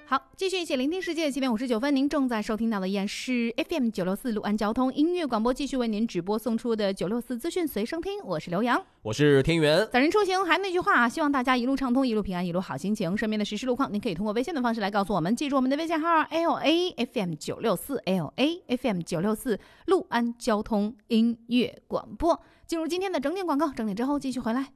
[0.08, 1.32] 好，继续一起聆听世界。
[1.32, 8.24] 七点五十九分，您正在收听到的依然是 FM 九六四六安交通音乐广播，继续为您直播送出的九六四资讯随身听。
[8.24, 9.80] 我是刘洋，我是天元。
[9.92, 13.18] 早晨出行还那句话啊，希望大家一路畅通，一路平安，一路好心情。
[13.18, 15.36] 身边的实时路况，您可以通过微信的方式来告诉我们。
[15.36, 22.40] 记住我们的微信号 L A F M 九六四 L A F M 九六四陆安交通音乐广播。
[22.68, 24.68] 进入今天的整点广告，整点之后继续回来。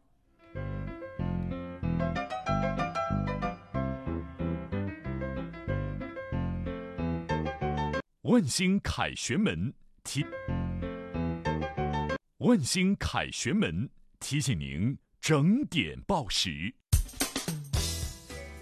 [8.30, 10.24] 万兴凯旋门提，
[12.38, 13.90] 万兴凯旋门
[14.20, 16.72] 提醒您整点报时。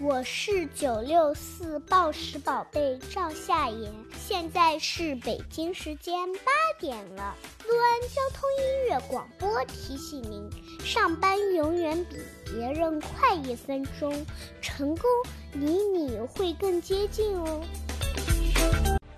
[0.00, 6.50] 我是九六四报时宝贝赵夏妍，现在是北京时间八
[6.80, 7.36] 点了。
[7.68, 10.50] 陆安交通音乐广播提醒您：
[10.80, 14.24] 上班永远比别人快一分钟，
[14.62, 15.04] 成功
[15.52, 17.62] 离你会更接近哦。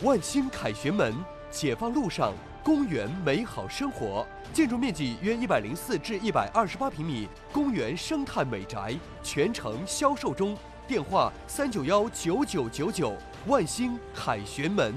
[0.03, 1.15] 万兴凯旋门，
[1.51, 2.33] 解放路上，
[2.65, 4.27] 公园美好生活。
[4.51, 10.57] 建筑面积约一百零四至一百二十八平米，公园生态美宅全程销售中。
[10.89, 13.13] 电话三九幺九九九九。
[13.47, 14.95] 万兴凯旋门。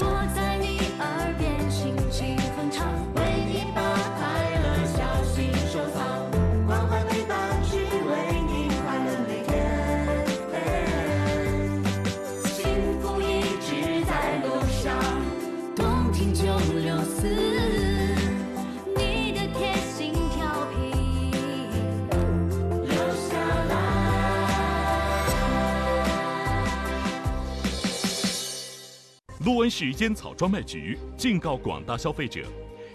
[0.00, 0.41] 我在
[29.44, 32.42] 六安市烟草专卖局警告广大消费者：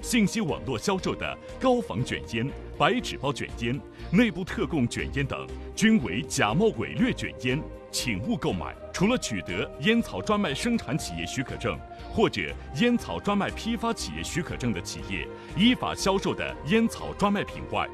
[0.02, 3.78] 信息网络销售的高仿卷烟、白纸包卷烟、
[4.12, 8.74] 内部特供卷烟等，均为假冒伪劣卷烟，请勿购买。
[8.94, 11.78] 除了取得烟草专卖生产企业许可证
[12.10, 12.42] 或者
[12.78, 17.90] 烟草专卖批发企业许可证的企业依法销售的烟草专卖品外，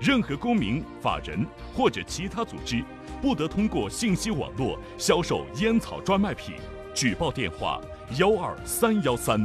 [0.00, 2.84] 任何公民、法人或者其他组织
[3.20, 6.54] 不得通过信息网络销售烟草专卖品。
[6.94, 7.78] 举报电话：
[8.18, 9.38] 幺二三幺三。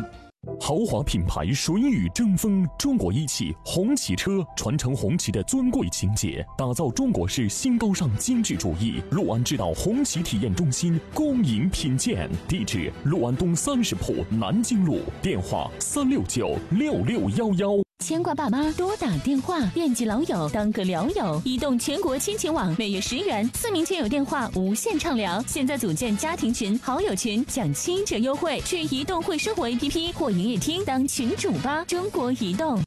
[0.60, 9.02] 豪华品牌水雨争锋，中国一汽红旗车传承红旗的尊贵情结，打造中国式新高尚精致主义。
[9.12, 17.91] 六安智道红旗体验中心恭迎品鉴，地址六安东三十铺南京路，电话三六九六六幺幺。
[18.02, 21.40] 牵挂爸妈，多打电话；惦记老友，当个聊友。
[21.46, 25.40] 移动全国亲情网，每月十元，四名亲友电话无限畅聊。
[25.46, 28.60] 现在组建家庭群、好友群，享七折优惠。
[28.62, 31.86] 去移动会生活 APP 或营业厅当群主吧。
[31.88, 32.82] 中国移动。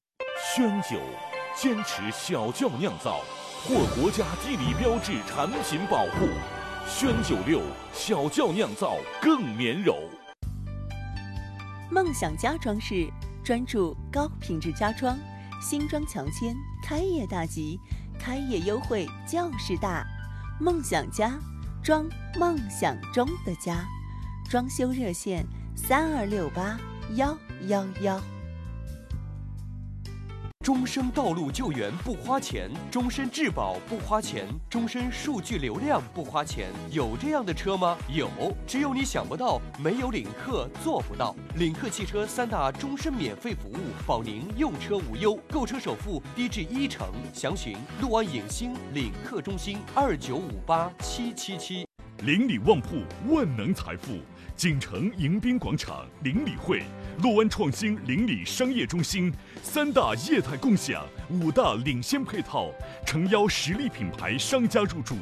[0.57, 0.99] 宣酒，
[1.57, 3.21] 坚持小窖酿造，
[3.69, 6.27] 获国家地理标志产品保护。
[6.89, 7.63] 宣酒六
[7.95, 9.97] 小窖酿造更绵柔。
[11.91, 13.09] 梦想家装饰
[13.45, 15.19] 专注高品质家装，
[15.61, 17.79] 新装强签，开业大吉，
[18.19, 20.03] 开业优惠就是大。
[20.59, 21.39] 梦想家，
[21.83, 22.07] 装
[22.41, 23.85] 梦想中的家，
[24.49, 26.79] 装修热线三二六八
[27.17, 27.37] 幺
[27.69, 28.34] 幺幺。
[30.65, 37.99] 终身道路救援不花钱，终身质保不花钱，终身数据流量不花钱，有这样的车吗？
[38.09, 38.31] 有，
[38.67, 41.37] 只有你想不到，没有领克做不到。
[41.57, 47.09] 领克汽车三大终身免费服务，保您用车无忧，购车首付低至一成。
[47.35, 51.87] 详询六安影星领克中心二九五八七七七。
[52.23, 54.17] 邻里旺铺，万能财富。
[54.57, 56.85] 锦城迎宾广场邻里会，
[57.23, 62.71] 洛湾创新邻里商业中心，三大业态共享，五大领先配套，
[63.05, 65.17] 诚邀实力品牌商家入驻，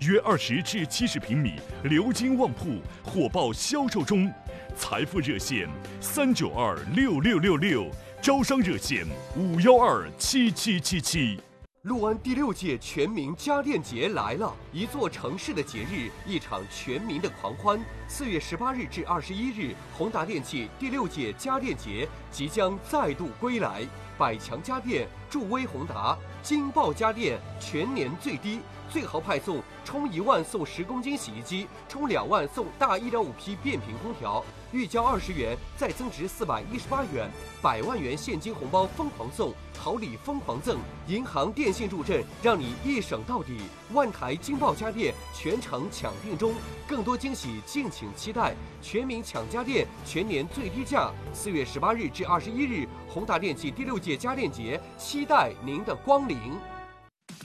[0.00, 1.52] 约二十至七十平米
[1.84, 4.30] 鎏金旺铺火爆销售中，
[4.76, 5.68] 财富热线
[6.00, 7.88] 三九二六六六六，
[8.20, 11.38] 招商热线五幺二七七七七。
[11.82, 17.76] 六安第六届全民家电节来了，一座城市的节日，一场全民的狂欢。
[18.06, 23.84] 四月十八日至二十一日，宏达电器第六届家电节即将再度归来。
[24.16, 43.58] 百强家电助威宏达，金爆家电全年最低，最豪派送，充一万送十公斤洗衣机，充两万送大一点五匹变频空调，预交二十元再增值四百一十八元，百万元现金红包疯狂送，好礼疯狂赠，银行、电信助阵，让你一省到底。
[43.92, 46.54] 万台金爆家电全程抢订中，
[46.88, 48.54] 更多惊喜敬请期待。
[48.80, 51.10] 全民抢家电，全年最低价。
[51.34, 56.38] 四月十八日至二十一日，宏达电器第六届家电节，期待您的光临。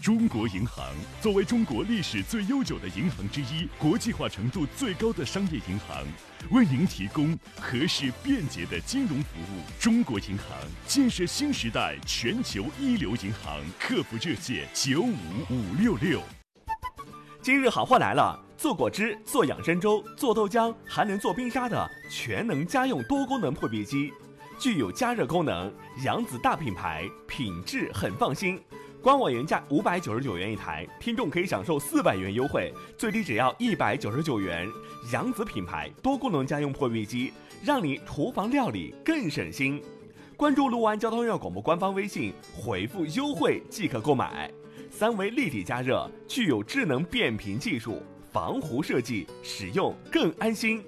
[0.08, 0.86] 中国银行
[1.20, 5.98] 作为中国历史最悠久的银行之一，国际化程度最高的商业银行，
[6.50, 9.62] 为您提供合适便捷的金融服务。
[9.78, 10.48] 中国银行
[10.86, 15.14] 建设新时代全球一流银行，客服热线九五
[15.50, 16.22] 五六六。
[17.42, 18.42] 今日好货来了！
[18.56, 24.14] 做果汁、做养生粥、做豆浆，还能做冰沙的全能家用多功能破壁机，
[24.58, 25.70] 具有加热功能，
[26.06, 28.58] 扬子大品牌，品质很放心。
[29.08, 34.70] 官网原价五百九十九元一台，听众可以享受四百元优惠，最低只要一百九十九元。
[35.14, 37.32] 扬子品牌多功能家用破壁机，
[37.64, 39.82] 让你厨房料理更省心。
[40.36, 44.52] 关注六安交通院广播官方微信，回复优惠即可购买。
[44.92, 48.04] 三维立体加热，具有智能变频技术，
[48.34, 50.84] 防糊设计，使用更安心。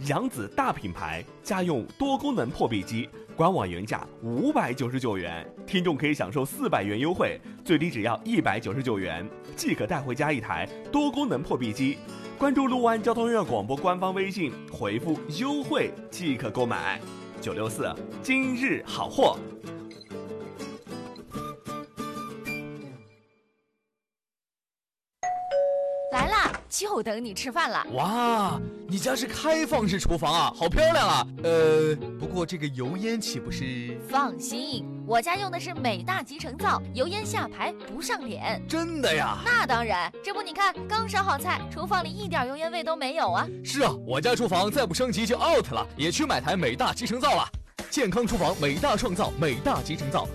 [0.00, 9.26] 扬子大品牌家用多功能破壁机，官网原价五百九十九元，听众可以享受四百元优惠，最低只要一百九十九元
[9.56, 11.96] 即可带回家一台多功能破壁机。
[12.38, 17.00] 关注六安交通院广播官方微信，回复优惠即可购买。
[17.40, 17.90] 九六四
[18.22, 19.38] 今日好货。
[26.12, 27.86] 来啦就等你吃饭了。
[27.94, 31.26] 哇，你家是开放式厨房啊，好漂亮啊！
[31.42, 33.98] 呃，不过这个油烟岂不是？
[34.10, 38.62] 放心，我家用的是美大集成灶，油烟下排不上脸。
[38.68, 39.38] 真的呀？
[39.42, 43.48] 那当然，这不你看，刚烧好菜，厨房里一点油烟味都没有啊。
[43.64, 47.48] 是啊，我家厨房再不升级就 out 了，也去买台美大集成灶了。
[47.88, 50.28] 健康厨房，美大创造，美大集成灶。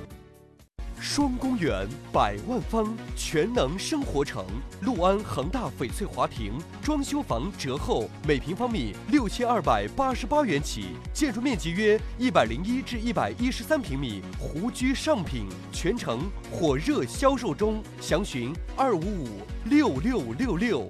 [1.01, 4.45] 双公园百万方全能生活城，
[4.81, 19.27] 六安恒大翡翠华庭装修房折后，每平方米六千二百八十八元起，建筑面积约一百零一至一百一十三平米，湖居上品，全程火热销售中，详询二五五
[19.65, 20.87] 六六六六。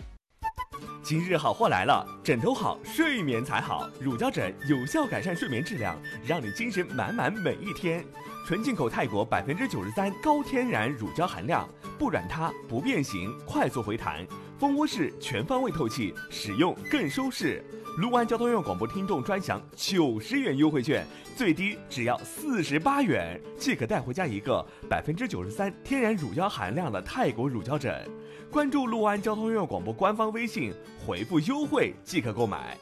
[1.01, 3.89] 今日好货来了，枕头好，睡眠才好。
[3.99, 5.97] 乳胶枕有效改善睡眠质量，
[6.27, 8.05] 让你精神满满每一天。
[8.45, 11.67] 纯进口泰国百分之九十三高天然乳胶含量，
[11.97, 14.25] 不软塌，不变形，快速回弹，
[14.59, 17.63] 蜂窝式全方位透气，使用更舒适。
[17.97, 28.09] 陆安交通院广播听众专享九十元优惠券，最低只要四十八元，即可带回家一个百分之九十三天然乳胶含量的泰国乳胶枕。
[28.49, 30.73] 关注陆安交通院广播官方微信，
[31.05, 32.77] 回复优惠即可购买。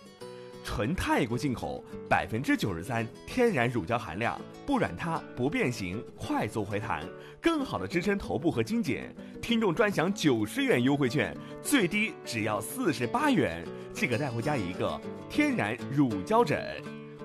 [0.71, 7.03] 纯泰国进口，百分之九十三天然乳胶含量，不软塌，不变形，快速回弹，
[7.41, 9.11] 更好的支撑头部和颈简。
[9.41, 16.63] 听众专享九十元优惠券，最低只要四十八元，即可带回家一个天然乳胶枕。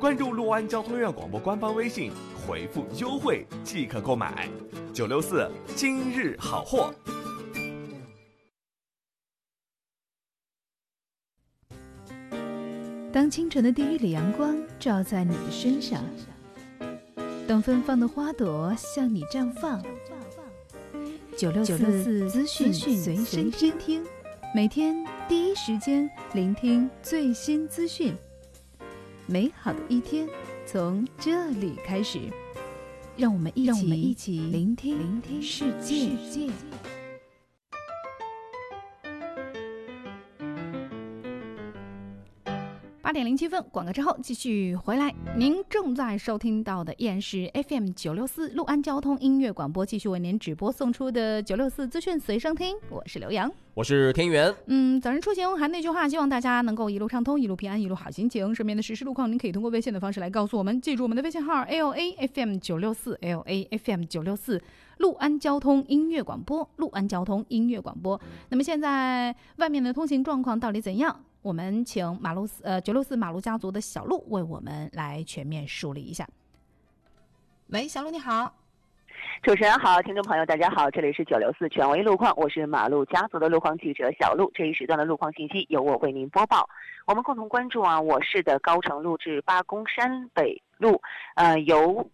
[0.01, 2.11] 关注六安交通院广播官方微信，
[2.47, 4.49] 回复优惠即可购买。
[4.95, 6.95] 九六四今日好货。
[13.15, 16.03] 当清晨的第一缕阳光照在你的身上，
[17.47, 19.81] 当芬芳的花朵向你绽放，
[21.39, 24.03] 九六四资讯随身听，
[24.53, 24.97] 每天
[25.29, 28.12] 第一时间聆听最新资讯。
[29.27, 30.29] 美好的一天
[30.67, 32.19] 从这里开始，
[33.17, 36.11] 让我们一起一起聆听聆听世界。
[43.15, 45.15] 点零七分，广告之后继续回来。
[45.37, 52.77] 您正在收听到的依然是 FM 九六四陆安交通音乐广播，继续为您直播送出的九六四资讯随身听。
[52.91, 54.53] 我是刘洋，我是天元。
[54.67, 58.53] 嗯，早晨出行还那句话，希望大家能够一路畅通，一路平安，一路好心情。
[58.53, 60.81] 身边的实时路况，您可以通过微信的方式来告诉我们。
[60.81, 64.61] 记住我们的微信号 L A F M 九六四 L A F M 九六四
[64.99, 68.21] 陆安交通音乐广播，陆安交通音乐广播。
[68.49, 71.21] 那么现在外面的通行状况到底怎样？
[71.45, 76.26] 我们请马路四呃九六四马路家族的小路为我们来全面梳理一下。
[77.66, 78.51] 喂，小路你好，
[79.42, 84.51] 主持人好，听众朋友大家好，这里是九六四权威路况，我是马路家族的路况记者小路。
[84.55, 86.66] 这一时段的路况信息由我为您播报。
[87.05, 90.99] 我们共同关注啊，我市的高城路至八公山北路，
[91.34, 92.09] 呃，由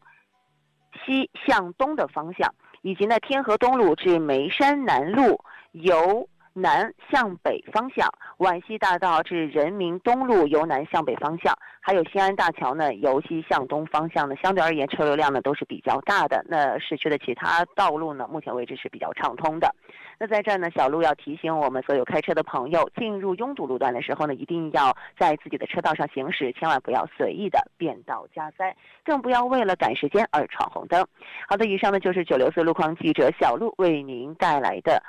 [1.06, 2.52] 西向东的方向，
[2.82, 6.28] 以及呢天河东路至眉山南路由。
[6.52, 16.44] 南向北方向，皖西大道至人民东路由南向北方向，还有西安大桥呢由西向东方向呢，相对而言车流量呢都是比较大的。
[16.48, 19.74] 那市区的其他道路呢，目前为止是比较畅通的。
[20.18, 31.06] 那在这儿呢，小路要提醒我们所有开车的朋友，进入拥堵路段的时候呢，一定要在自己的车道上行驶，千万不要随意的变道加塞，更不要为了赶时间而闯红灯。
[31.48, 35.02] 好的，以上呢就是九六四路况记者小路为您带来的。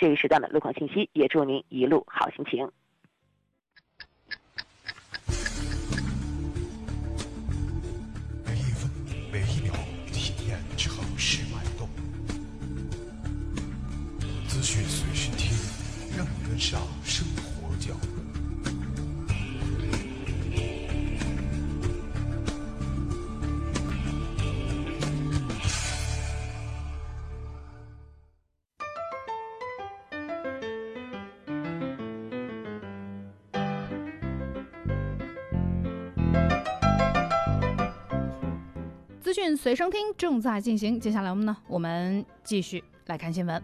[0.00, 2.66] 这一时段的路况信息，也祝您一路好心情。
[8.46, 8.90] 每一分
[9.30, 9.74] 每一秒，
[10.10, 11.86] 体验城市脉动。
[14.48, 15.54] 资讯随身听，
[16.16, 16.80] 让你跟上
[39.42, 43.62] 讯随声听正在进行，接下来我们呢，我们继续来看新闻。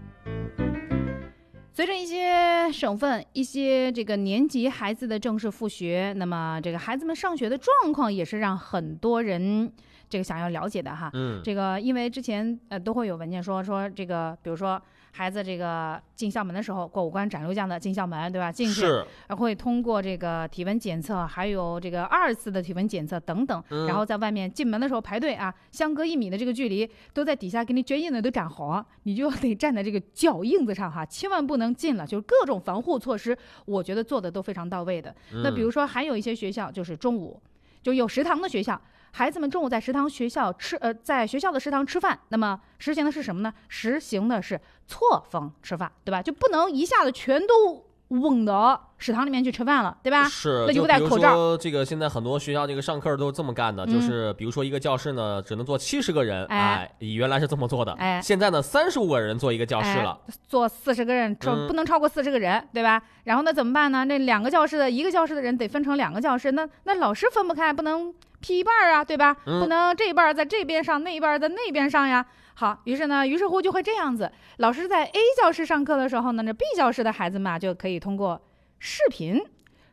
[1.75, 9.71] 随着一些省份、一些这个年级孩子的正式复学，那么这个孩子们上学的状况也是让很多人
[10.09, 11.11] 这个想要了解的哈。
[11.13, 14.81] 嗯，这个因为之前呃都会有文件说说这个，比如说
[15.17, 18.53] 孩子这个进校门的时候过五关斩六将的进校门，对吧？
[18.53, 35.17] 进去是会通过这个体温检测，还有这个二次的体温检测等等，嗯然后在外面进门的时候排队啊，相隔一米的这个距离都在底下给你脚印子都站好，你就得站在这个脚印子上哈，千万不能进了，就是各种防护措施，我觉得做的都非常到位的。
[35.43, 37.41] 那比如嗯说还有一些学校就是中午
[37.83, 38.79] 就有食堂的学校。
[39.17, 43.51] 孩子们中午在食堂学校吃，呃，在学校的食堂吃饭，那么实行的是什么呢？
[43.67, 46.21] 实行的是错峰吃饭，对吧？
[46.21, 50.25] 就不能一下子全都嗡到食堂里面去吃饭了，对吧？
[50.25, 51.35] 是，那就戴口罩。
[51.35, 63.03] 说这个现在很多学校这个上课都是这么干的，嗯就是比如说一个教室呢只能坐七十个人，哎哎，原来是这么做的，哎现在呢三十五个人坐一个教室了，哎、坐四十个人，超嗯不能超过四十个人，对吧？
[63.25, 64.05] 然后那怎么办呢？
[64.05, 69.37] 那两个教室的一个教室的人得分成两个教室，那那老师分不开，不能劈一半儿啊，对吧？
[69.47, 72.25] 嗯不能这一半儿在这边上，那一半儿在那边上呀。
[72.59, 78.41] 好，于是呢，于是乎就会这样子，老师在 A 教室上课的时候呢，那 B 教室的孩子们啊就可以通过
[78.79, 79.39] 视频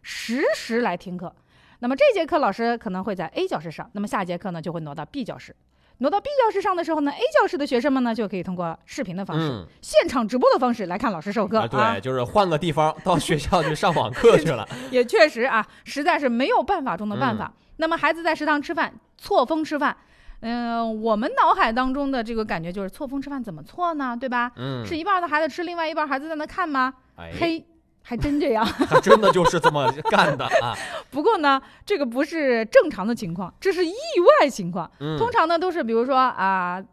[0.02, 1.36] 实时来听课。
[1.80, 5.54] 那么这节课老师可能会在 A 教室上，那么下节课呢就会挪到 B 教室。
[5.98, 17.54] 挪到 B 教室上的时候呢，A 教室的学生们呢就可以通过视频的方式、嗯现场直播的方式来看老师授课啊，对，就是换个地方到学校去上网课去了， 也确实啊，实在是没有办法中的办法。
[17.58, 19.98] 嗯那么孩子在食堂吃饭，错峰吃饭，
[20.44, 24.16] 嗯、我们脑海当中的这个感觉就是错峰吃饭怎么错呢？
[24.20, 24.52] 对吧？
[24.58, 26.94] 嗯是一半的孩子吃，另外一半孩子在那看吗？
[27.16, 27.66] 哎嘿，
[28.02, 28.66] 还真这样。
[28.90, 30.76] 还真的就是这么干的啊，
[31.10, 33.94] 不过呢，这个不是正常的情况，这是意
[34.42, 34.90] 外情况。
[35.00, 36.84] 嗯通常呢都是比如说啊。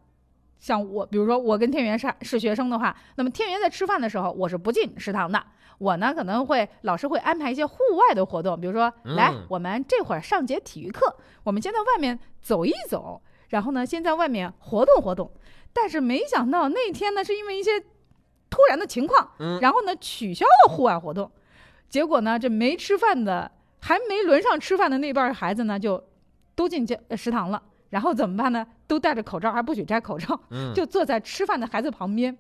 [0.63, 5.43] 像我，比如说我跟天元是是学生的话，那么天元在吃饭的时候，我是不进食堂的。
[5.79, 15.31] 我呢可能会老师会安排一些户外的活动，比如说，嗯来，我们这会儿上节体育课，我们先到外面走一走，然后呢先在外面活动活动。
[15.73, 17.79] 但是没想到那天呢，是因为一些
[18.49, 21.31] 突然的情况，嗯然后呢取消了户外活动，
[21.89, 26.03] 结果呢这没吃饭的，还没轮上吃饭的那半儿孩子呢，就
[26.57, 26.85] 都进
[27.17, 27.63] 食堂了。
[27.91, 28.67] 然后怎么办呢？
[28.87, 32.37] 都戴着口罩，还不许摘口罩，嗯就坐在吃饭的孩子旁边。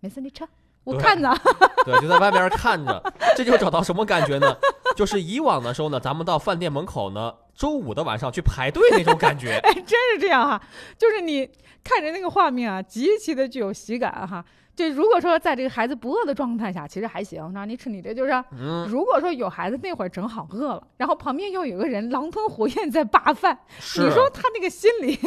[0.00, 0.46] 没事，你吃，
[0.92, 1.32] 我看着。
[1.84, 3.02] 对，就在外边看着，
[3.36, 4.56] 这就找到什么感觉呢？
[4.96, 10.60] 就是以往的时候呢，咱们到饭店门口呢，周五的晚上去排队那种感觉，哎，真是这样哈，
[10.98, 11.48] 就是你
[11.84, 14.44] 看着那个画面啊，极其的具有喜感哈。
[14.78, 18.32] 这如果说在这个孩子不饿的状态下，其实还行，那你吃你这就是。
[18.56, 23.58] 嗯如果说有孩子那会儿正好饿了，然后旁边又有个人狼吞虎咽在扒饭，
[23.96, 25.18] 你说他那个心里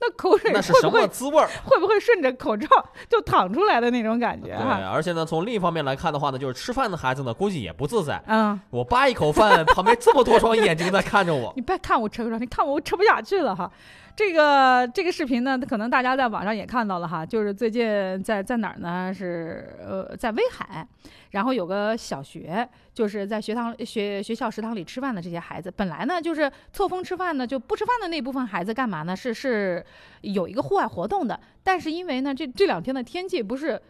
[0.00, 1.48] 那口水那是什会不会么滋味儿？
[1.64, 2.68] 会不会顺着口罩
[3.08, 8.22] 就淌出来的那种感觉对，而且呢，从另一方面来看的话呢，就是吃饭的孩子呢，估计也不自在。
[8.26, 11.50] 嗯，我扒一口饭，旁边这么多双眼睛在看着我。
[11.56, 13.70] 你别看我吃不着，你看我我吃不下去了哈。
[14.16, 19.12] 这个这个视频呢，可能大家在网上也看到了哈，就是最近在在哪儿呢？
[19.14, 20.86] 是呃在威海，
[21.30, 29.16] 然后有个小学，就是在学堂学学校食堂里吃饭的这些孩子，本来呢就是错峰吃饭呢，就不吃饭的那部分孩子干嘛呢？
[29.16, 29.84] 是是
[30.20, 33.80] 有一个户外活动的，但是因为呢这这两天的天气不是。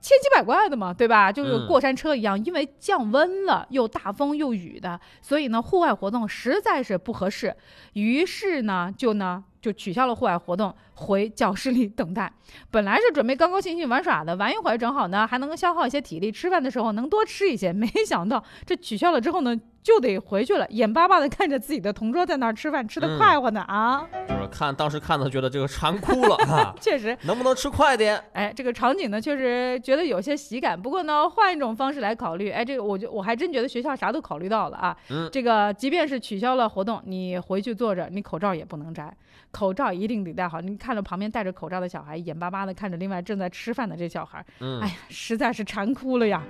[0.00, 1.30] 千奇百怪的嘛，对吧？
[1.30, 7.54] 就是嗯过山车一样，因为降温了，又大风又雨的，所以呢，户外活动实在是不合适。
[7.92, 12.30] 于是呢，就呢就取消了户外活动，回教室里等待。
[12.70, 17.72] 本来是准备高高兴兴玩耍的，玩一会儿正好呢还能消耗一些体力，吃饭的时候能多吃一些。
[17.72, 24.06] 没想到这取消了之后呢，就得回去了，眼巴巴的看着自己的同桌在那儿吃饭，吃的嗯快活呢、啊！
[24.28, 28.20] 就是看当时看的觉得这个馋哭了啊， 确实，能不能吃快点？
[28.32, 30.80] 哎，这个场景呢，确实觉得有些喜感。
[30.80, 34.96] 不过呢，换一种方式来考虑，哎，这个我就我还真觉得学校啥都考虑到了啊。
[35.08, 39.16] 嗯这个即便是取消了活动，你回去坐着，你口罩也不能摘，
[39.52, 40.60] 口罩一定得戴好。
[40.60, 46.42] 你看着旁边戴着口罩的小孩，眼巴巴的看着另外正在吃饭的这小孩，嗯哎呀，实在是馋哭了呀。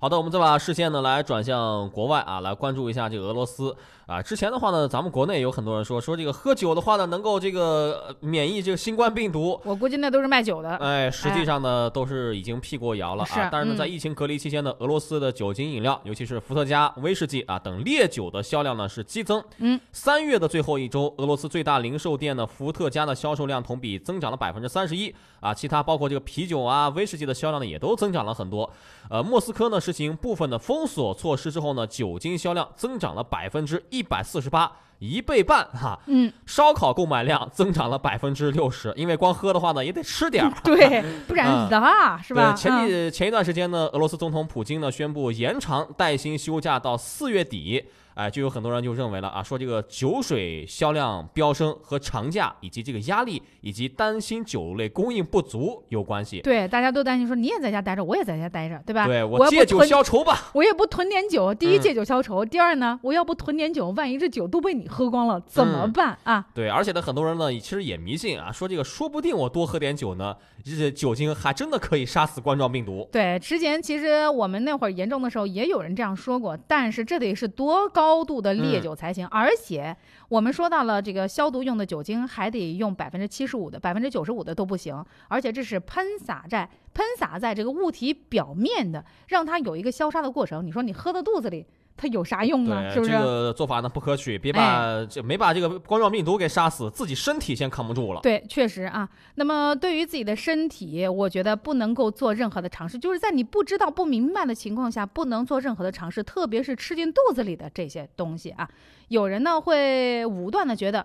[0.00, 3.76] 好的，我们再把视线呢来转向国外啊，来关注一下这个俄罗斯
[4.08, 4.20] 啊。
[4.20, 9.60] 之前的话呢，咱们国内有很多人说说这个喝酒的话呢，能够这个呃免疫这个新冠病毒。
[9.64, 10.76] 我估计那都是卖酒的。
[10.78, 13.48] 哎，实际上呢，都是已经辟过谣了是啊。
[13.52, 19.40] 但是呢，嗯在疫情隔离期间呢，俄罗斯的酒精饮料，尤其是伏特加、威士忌啊等烈酒的销量呢是激增。
[19.58, 28.68] 嗯，三月的最后一周，俄罗斯最大零售店的伏特加的销售量同比增长了百分之三十一啊，其他包括这个啤酒啊、威士忌的销量呢也都增长了很多。
[29.10, 34.70] 呃，莫斯科呢实行部分的封锁措施之后呢，酒精销量增长了百分之一百四十八。
[35.00, 35.96] 一倍半哈。
[36.06, 42.50] 嗯，烧烤购买量增长了百分之六十，因为光喝的话呢也得吃点儿， 对， 不然的话、是吧？
[42.52, 47.84] 对，前几、前一段时间呢，俄罗斯总统普京呢宣布延长带薪休假到四月底。
[48.18, 56.40] 哎，就有很多人就认为了啊，说这个酒水销量飙升和长假以及这个压力以及担心酒类供应不足有关系。
[56.40, 59.06] 对，大家都担心说你也在家待着，我也在家待着，对吧？
[59.06, 60.50] 对我借酒消愁吧。
[60.52, 66.44] 我也不囤点酒，第一嗯戒酒消愁，第二呢，我要不囤点酒，万一这酒都被你喝光了怎么嗯办啊？
[66.52, 73.08] 对，而且呢，很多人呢其实也迷信啊，说这个说不定我多喝点酒呢，这酒精还真的可以杀死冠状病毒。
[73.12, 79.26] 对，之前其实我们那会儿严重的时候也有人这样说过，但是这得是多高度的烈酒才行。
[79.28, 79.96] 而且
[80.28, 85.04] 我们说到了这个消毒用的酒精，还得用百分之七十五的，百分之九十五的都不行。
[85.28, 90.64] 而且这是喷洒在喷洒在这个物体表面的，让它有一个消杀的过程。
[90.64, 91.66] 你说你喝到肚子里，
[91.98, 92.90] 它有啥用呢？
[92.90, 93.10] 是不是？
[93.10, 98.20] 这个做法呢不可取，别把这、没把这个冠状病毒给杀死，自己身体先扛不住了。
[98.22, 99.08] 对，确实啊。
[99.34, 108.68] 那么对于自己的身体，我觉得不能够做任何的尝试，就是在你不知道、不明白的情况下，不能做任何的尝试，特别是吃进肚子里的这些东西啊。
[109.08, 111.04] 有人呢会武断的觉得，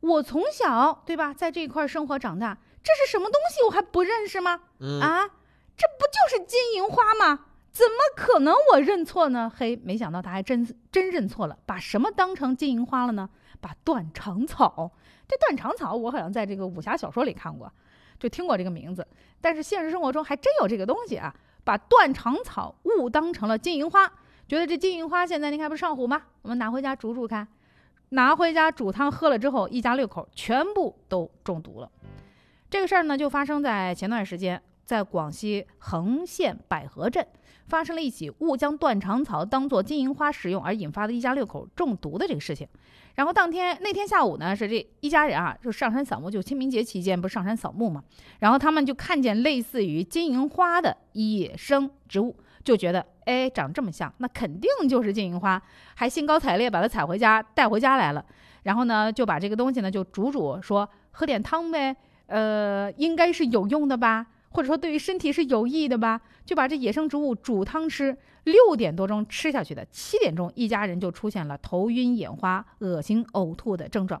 [0.00, 4.60] 我从小对吧，在这一块生活长大，这是什么东西我还不认识吗？
[4.78, 5.26] 嗯啊，
[5.76, 7.46] 这不就是金银花吗？
[7.72, 9.50] 怎么可能我认错呢？
[9.54, 13.30] 嘿，没想到他还真真认错了，把什么当成金银花了呢？
[13.60, 14.90] 把断肠草。
[15.28, 17.72] 这断肠草我好像在这个武侠小说里看过，
[18.18, 19.06] 就听过这个名字，
[19.40, 21.32] 但是现实生活中还真有这个东西啊！
[21.62, 24.10] 把断肠草误当成了金银花，
[24.48, 26.22] 觉得这金银花现在您看不是上火吗？
[26.42, 27.46] 我们拿回家煮煮看，
[28.08, 31.88] 拿回家煮汤喝了之后，一家六口全部都中毒了。
[32.68, 37.24] 这个事儿呢，就发生在前段时间，在广西横县百合镇。
[37.70, 42.66] 发生了一起误将断肠草当做金银花使用而引发的一家六口中毒的这个事情。
[43.14, 48.02] 然后当天那天下午呢，是这一家人啊，就上山扫墓，就清明节期间不是上山扫墓嘛，
[48.40, 55.60] 然后他们就看见类似于金银花的野生植物，就觉得哎长这么像，那肯定就是金银花，
[55.94, 58.24] 还兴高采烈把它采回家带回家来了。
[58.62, 61.94] 然后呢，就把这个东西呢就煮煮，说喝点汤呗，
[62.26, 64.26] 呃，应该是有用的吧。
[64.50, 68.16] 或者说对于身体是有益的吧，就把这野生植物煮汤吃。
[68.44, 74.20] 六点多钟吃下去的，七点钟一家人就出现了头晕眼花、恶心呕吐的症状，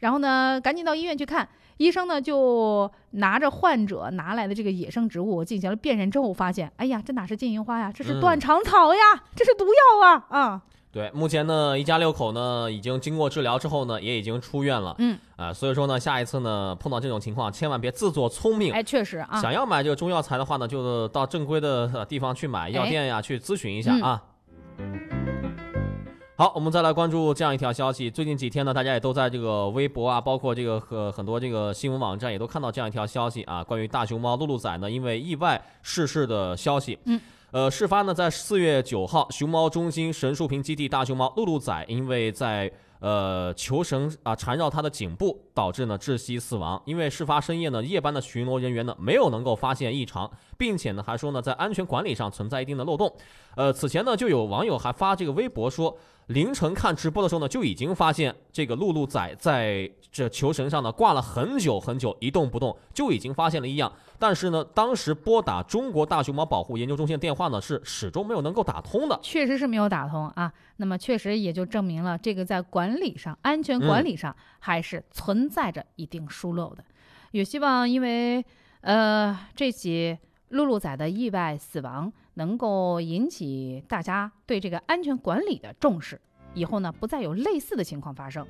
[0.00, 1.48] 然后呢，赶紧到医院去看。
[1.76, 10.62] 医生呢就拿着患者拿来的这个野生植物进行了辨认之后，发现，哎呀，这哪是金银花呀，这是断肠草呀，嗯、这是毒药啊啊！
[10.92, 14.92] 对，目前呢，一家六口呢已经经过治疗之后呢，也已经出院了。
[14.98, 18.72] 嗯，啊，所以说呢，下一次呢碰到这种情况，千万别自作聪明。
[18.72, 24.20] 哎，确实啊，想要买这个中药材的话呢，就到正规的地方去买，药店呀、哎、去咨询一下啊。
[26.36, 28.10] 好，我们再来关注这样一条消息。
[28.10, 36.98] 最近几天呢，大家也都在这个微博啊，包括这个和很多这个新闻网站也都看到这样一条消息啊，关于大熊猫露露仔呢因为意外逝世的消息。
[37.04, 37.20] 嗯。
[37.52, 42.70] 呃，事发呢在四月九号，熊猫中心神树坪基地大熊猫露露仔因为在
[43.00, 46.80] 呃球绳啊缠绕它的颈部，导致呢窒息死亡。
[46.84, 53.12] 因为事发深夜呢，夜班的巡逻人员呢没有能够发现异常，并且呢还说呢在安全管理上存在一定的漏洞。
[53.56, 55.96] 呃，此前呢就有网友还发这个微博说，
[56.30, 63.92] 凌晨看直播的时候呢就已经发现这个露露仔在这球绳上呢挂了很久很久一动不动，就已经发现了异样。
[64.16, 69.18] 但是呢，当时拨打中国大熊猫保护研究中心电话呢，是始终没有能够打通的。
[69.22, 70.52] 确实是没有打通啊。
[70.76, 76.84] 那么确实也就证明了这个在管理上、安全管理上还是存在着一定疏漏的。
[77.32, 78.44] 也希望因为
[78.82, 80.16] 呃这起
[80.50, 86.20] 露露仔的意外死亡，能够引起大家对这个安全管理的重视，
[86.54, 88.46] 以后呢不再有类似的情况发生。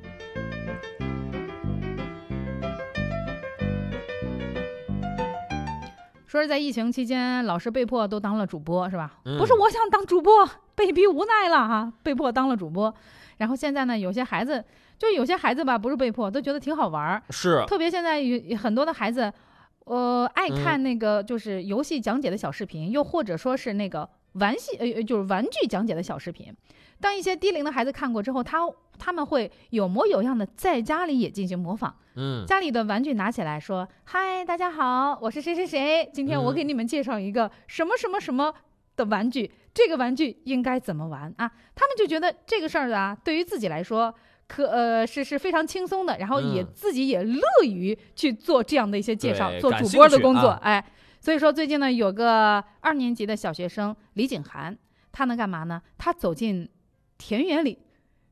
[6.27, 9.19] 说是在疫情期间，老师被迫都当了主播，是吧？
[9.25, 12.95] 嗯、不是我想当主播，被逼无奈了哈，被迫当了主播。
[13.39, 14.65] 然后现在呢，有些孩子
[14.97, 17.21] 就有些孩子吧，不是被迫，都觉得挺好玩儿。
[17.31, 19.33] 是，特别现在有很多的孩子，
[19.91, 26.55] 呃，爱看那个就是游戏讲解的小视频，嗯、又或者说是那个玩戏呃就是玩具讲解的小视频。
[27.01, 28.59] 当一些低龄的孩子看过之后，他
[28.97, 31.93] 他们会有模有样的在家里也进行模仿。
[32.15, 38.55] 嗯，家里的玩具拿起来说：“嗨，大家好，我是谁谁谁，今天我给你们介绍一个什么什么什么
[38.95, 44.15] 的玩具，这个玩具应该怎么玩啊？”他们就觉得这个事儿啊，对于自己来说，
[44.51, 50.49] 可呃是是非常轻松的，然后也、嗯、自己也乐于去做这样的一些介绍，做主播的工作。
[50.49, 50.85] 啊、哎，
[51.21, 54.77] 所以说最近呢，有个二年级的小学生李景涵，
[55.13, 55.81] 他能干嘛呢？
[55.97, 56.69] 他走进
[57.17, 57.79] 田园里，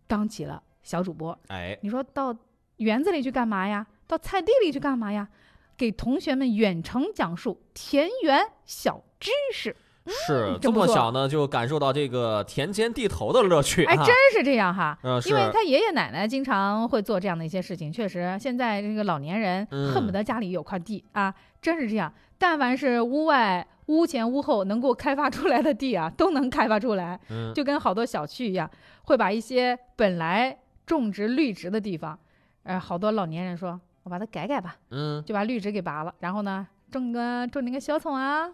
[0.08, 2.36] 当起了小主播，哎，你说到
[2.78, 3.86] 园子里去干嘛呀？
[4.08, 5.28] 到菜地里去干嘛呀？
[5.76, 9.76] 给同学们远程讲述田园小知识。
[10.08, 14.04] 是这么小呢，就感受到这个田间地头的乐趣哎，啊。
[14.04, 22.12] 真是这样哈，嗯因为他爷爷奶奶经常会做这样的一些事情，确实，现在这个老年人嗯恨不得家里有块地、啊，真是这样。
[22.38, 27.52] 但凡是屋外、屋前、屋后能够开发出来的地啊，都能开发出来，嗯。
[27.52, 28.70] 就跟好多小区一样，
[29.04, 30.56] 会把一些本来
[30.86, 32.18] 种植绿植的地方，
[32.62, 38.48] 呃，好多老年人说，我把它改改吧，嗯，就把绿植给拔了，然后呢，种个种那个小葱啊，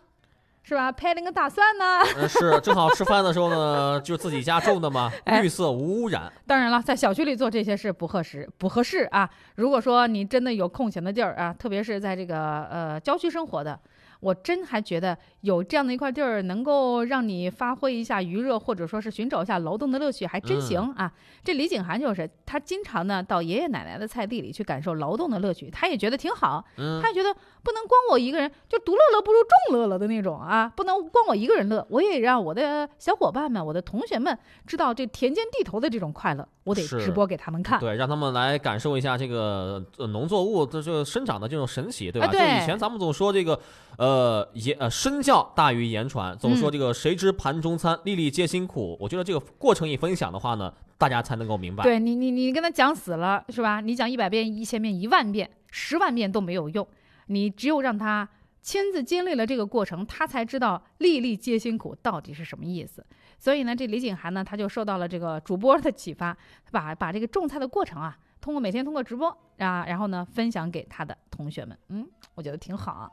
[0.66, 0.90] 是吧？
[0.90, 6.32] 拍那个大蒜呐、呃是正好吃饭的时候呢，就自己家种的嘛， 哎绿色无污染。
[6.46, 9.28] 当然了，在小区里做这些事不合适，不合适啊。
[9.56, 13.78] 如果说你真的有空闲的地儿啊，特别是在这个呃郊区生活的，
[14.20, 21.12] 我真还觉得有这样的一块地儿，能够让你发挥一下余热，或者说是寻找一下劳动的乐趣，还真行啊。
[21.44, 37.80] 这李景涵就是他经常呢到爷爷奶奶的菜地里去感受劳动的乐趣，他也觉得挺好，嗯他也觉得不能光我一个人，就独乐乐不如众乐乐的那种啊，不能光我一个人乐，我也让我的小伙伴们、我的同学们知道这田间地头的这种快乐，我得直播给他们看。
[37.80, 42.28] 对，让他们来感受一下这个呃农作物的这个生长的这种神奇，对吧？
[42.28, 43.58] 啊对就以前咱们总说这个，
[43.96, 48.96] 呃言呃身教大于言传，总说嗯这个谁知盘中餐，粒粒皆辛苦。
[49.00, 51.82] 我觉得这个过程一分享的话呢，大家才能够明白。
[51.82, 53.80] 对你，你你跟他讲死了是吧？
[53.80, 56.86] 你讲一百遍、一千遍、一万遍、十万遍都没有用，
[57.26, 58.28] 你只有让他
[58.60, 63.04] 亲自经历了这个过程，他才知道粒粒皆辛苦到底是什么意思。
[63.38, 66.36] 所以呢，这李景涵呢，他就受到了这个主播的启发，
[66.70, 71.78] 把把这个种菜的过程啊，通过每天通过直播啊，然后呢分享给他的同学们。
[71.88, 73.10] 嗯，我觉得挺好啊，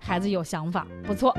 [0.00, 1.34] 孩子有想法，不错。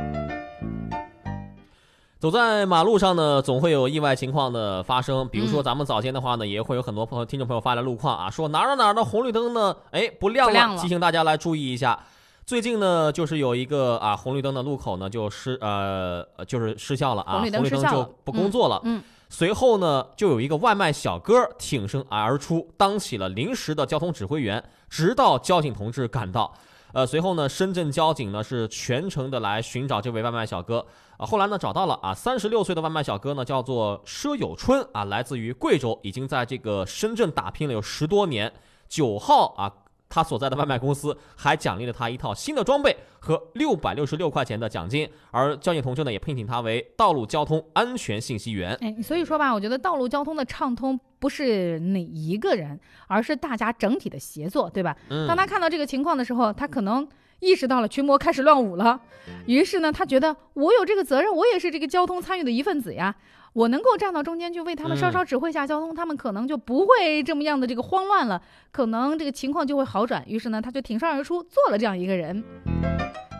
[2.19, 5.27] 走在马路上呢，总会有意外情况的发生。
[5.27, 11.99] 比如说嗯咱们早间的话呢，也会有很多朋友、听众朋友发来路况啊，说哪儿哪儿哪儿的红绿灯呢，哎不亮了，提醒大家来注意一下。
[12.43, 18.81] 最近呢，就是有一个啊红绿灯的路口呢，就失呃呃就是失效了啊，红绿灯就不工作了。
[19.29, 26.51] 随后呢，就有一个外卖小哥挺身而出，当起了临时的交通指挥员，直到交警同志赶到。
[26.97, 30.83] 呃，随后呢，深圳交警呢是全程的来寻找这位外卖小哥。
[31.17, 38.51] 啊，后来呢找到了啊，三十六岁的外卖小哥呢叫做佘有春啊，来自于贵州，已经在这个深圳打拼了有十多年。
[38.89, 39.71] 九号啊，
[40.09, 48.73] 他所在的外卖公司还奖励了他一套新的装备和六百六十六块钱的奖金，而交警同志呢也聘请他为道路交通安全信息员。
[48.81, 54.95] 哎，所以说吧，我觉得道路交通的畅通不是哪一个人，而是大家整体的协作，对吧？
[55.09, 57.07] 嗯当他看到这个情况的时候，他可能
[57.39, 58.99] 意识到了群魔开始乱舞了，
[59.45, 63.15] 于是呢，他觉得我有这个责任，我也是这个交通参与的一份子呀。
[63.53, 68.39] 我能够站到中间去为他们稍稍嗯指挥一下交通，他们可能就不会这么样的这个慌乱了，
[68.71, 70.23] 可能这个情况就会好转。
[70.27, 72.43] 于是呢，他就挺身而出，做了这样一个人。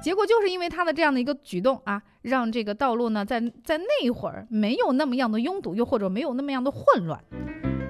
[0.02, 7.20] 结果就是因为他的这样的一个举动啊，让这个道路呢，在在那一会儿没有那么样的拥堵，又或者没有那么样的混乱。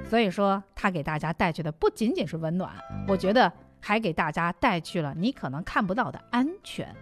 [0.10, 2.72] 所以说，他给大家带去的不仅仅是温暖，
[3.08, 3.52] 我觉得
[3.82, 6.96] 还给大家带去了你可能看不到的安全。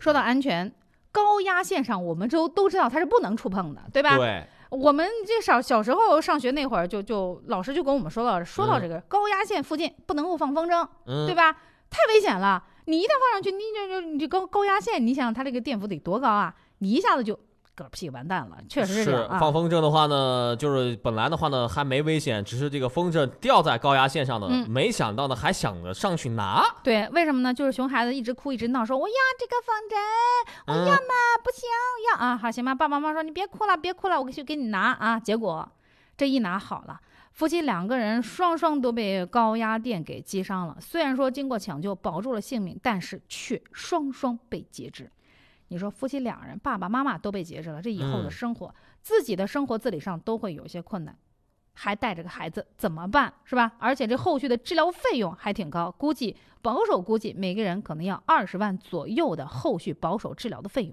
[0.00, 0.72] 说到安全，
[1.12, 4.16] 高压线上我们都都知道它是不能触碰的，对吧？
[4.16, 11.52] 对，我们这小小时候上学那会儿就，就老师就跟我们说到，说到嗯这个高压线附近不能够放风筝，嗯对吧？
[11.90, 16.54] 太危险了，你一旦放上去，你就就你这高高压线，你想想它这个电伏得多高啊？
[16.78, 17.38] 你一下子就
[17.78, 19.38] 嗝屁完蛋了，确实是这样啊。
[19.38, 26.64] 放风筝的话呢，就是本来的话呢还没危险，只是这个风筝掉在高压线上的，嗯没想到呢还想着上去拿。
[26.82, 27.54] 对，为什么呢？
[27.54, 29.94] 就是熊孩子一直哭一直闹，说我要这个风筝，
[30.66, 31.14] 我要嗯嘛，
[31.44, 31.68] 不行，
[32.10, 32.74] 要啊，好行吧。
[32.74, 35.20] 爸爸妈妈说你别哭了，别哭了，我去给你拿啊。
[35.20, 35.70] 结果
[36.16, 36.98] 这一拿好了，
[37.32, 40.76] 夫妻两个人双双都被高压电给击伤了。
[40.80, 45.10] 虽然说经过抢救保住了性命，但是却双双被截肢。
[45.68, 51.16] 你说夫妻两人，爸爸妈妈都被截肢了，这以后的嗯生活，自己的生活自理上都会有一些困难。
[51.80, 53.32] 还带着个孩子怎么办？
[53.44, 53.70] 是吧？
[53.78, 60.92] 而且这后续的治疗费用还挺高，估计保守估计每个人可能要二十万左右的后续保守治疗的费用。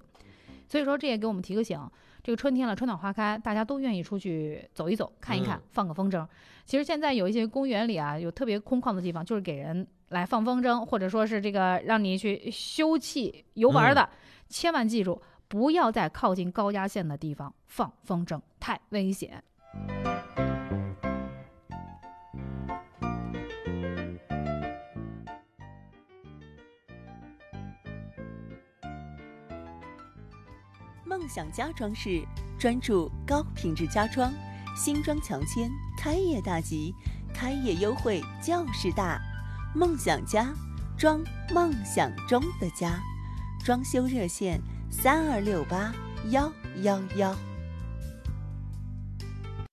[0.68, 1.80] 所以说，这也给我们提个醒：
[2.22, 6.24] 这个春天了，春暖花开，大家都愿意出去走一走、看一看嗯，放个风筝。
[6.64, 14.08] 其实现在有一些公园里啊，有特别空旷的地方，就是给人来放风筝，或者说是这个让你去休憩游玩的。
[14.48, 19.42] 千万记住，不要在靠近高压线的地方放风筝，太危险。
[31.04, 32.24] 梦想家装饰
[32.58, 34.32] 专注高品质家装，
[34.76, 36.94] 新装强签，开业大吉，
[37.34, 39.20] 开业优惠就是大。
[39.74, 40.52] 梦想家，
[40.96, 41.22] 装
[41.52, 43.00] 梦想中的家，
[43.66, 45.92] 装修热线三二六八
[46.30, 46.48] 幺
[46.82, 47.34] 幺幺。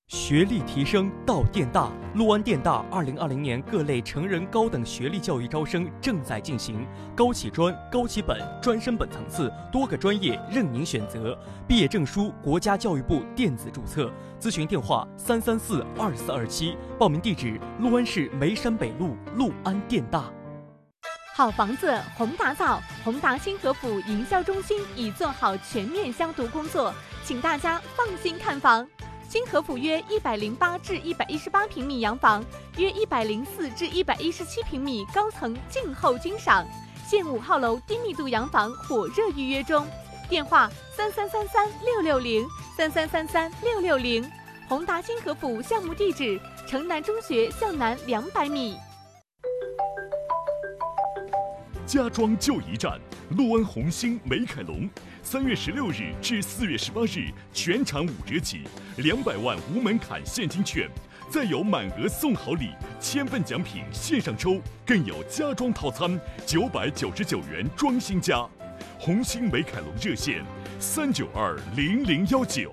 [0.08, 11.38] 学历提升到电大，陆安电大二零二零年各类成人高等学历教育招生正在进行，高起专、高起本、专升本层次，多个专业任您选择。
[11.68, 20.34] 毕业证书国家教育部电子注册，咨询电话三三四二四二七，报名地址陆安市梅山北路陆安电大。
[21.36, 26.94] 好房子宏打造，宏达新河府营销中心已做好全面消毒工作，
[27.26, 28.88] 请大家放心看房。
[29.28, 32.46] 新河府约一百零八至一百一十八平米洋房，
[32.78, 36.64] 约一百零四至一百一十七平米高层静候君赏。
[37.10, 39.88] 现五号楼低密度洋房火热预约中，
[40.30, 42.46] 电话三三三三六六零
[42.78, 44.24] 三三三三六六零。
[44.70, 48.78] 宏达新河府项目地址：城南中学向南两百米。
[51.94, 53.00] 家装就一站，
[53.38, 54.90] 陆安红星美凯龙，
[55.22, 58.64] 三月十六日至四月十八日全场五折起，
[58.98, 60.90] 两百万无门槛现金券，
[61.30, 68.44] 再有满额送好礼，千份奖品线上抽，更有家装套餐九百九十九元装新家。
[68.98, 70.44] 红星美凯龙热线
[70.80, 72.72] 三九二零零幺九。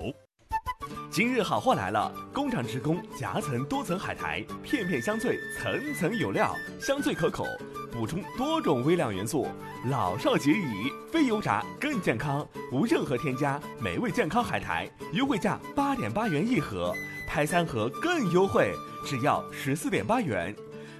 [1.11, 2.11] 今日好货来了！
[2.33, 7.45] 工厂直供夹层多层海苔，片片香脆，层层有料，香脆可口，
[7.91, 9.47] 补充多种微量元素，
[9.91, 16.95] 老少皆宜，非油炸更健康，无任何添加，美味健康海苔，优惠价八点八元一盒，
[17.27, 18.73] 拍三盒更优惠，
[19.05, 20.55] 只要十四点八元。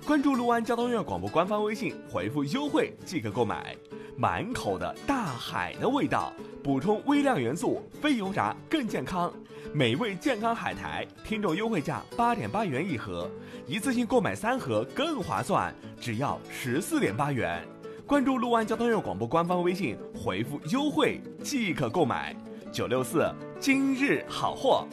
[0.07, 3.77] 关注陆安交通院广播官方微信，回复优惠即可购买。
[4.17, 6.33] 满口的大海的味道，
[6.63, 9.33] 补充微量元素，非油炸更健康，
[9.73, 13.31] 美味健康海苔，听众优惠价八点八元一盒，
[13.67, 17.63] 一次性购买三盒更划算，只要十四点八元。
[18.07, 22.35] 关注陆安交通院广播官方微信，回复优惠即可购买。
[22.73, 24.87] 九六四今日好货。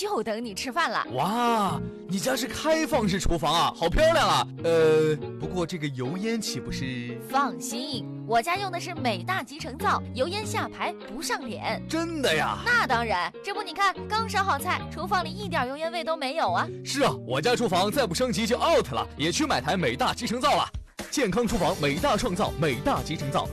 [0.00, 1.06] 就等你吃饭了。
[1.12, 1.78] 哇，
[2.08, 4.46] 你家是开放式厨房啊，好漂亮啊！
[4.64, 7.20] 呃，不过这个油烟岂不是？
[7.28, 11.82] 放心，我家用的是美大集成灶，油烟下排不上脸。
[11.86, 12.56] 真的呀？
[12.64, 16.66] 那当然，这不你看，刚烧好菜，厨房里一点油烟味都没有啊。
[16.82, 20.66] 是啊，我家厨房再不升级就 out 了，也去买台美大集成灶了。
[21.10, 23.46] 健康厨房，美大创造，美大集成灶。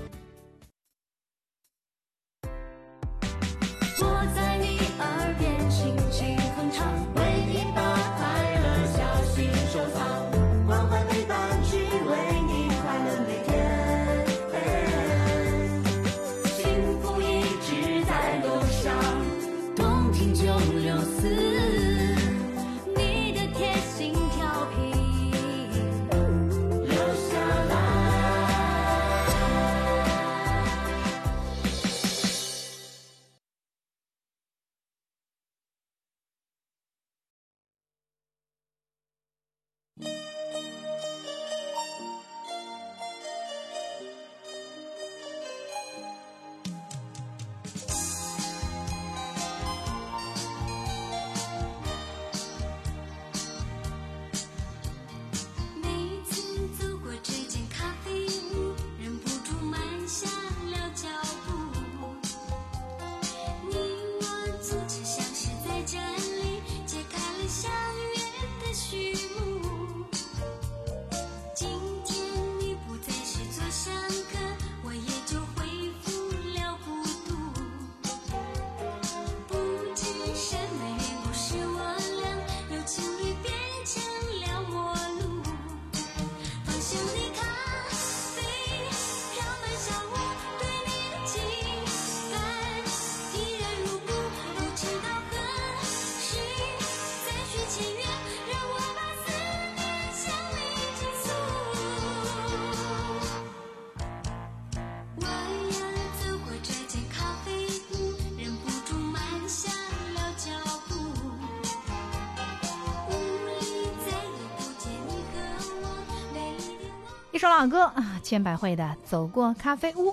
[117.37, 120.09] 一首老歌啊，千百惠的《走过咖啡屋》。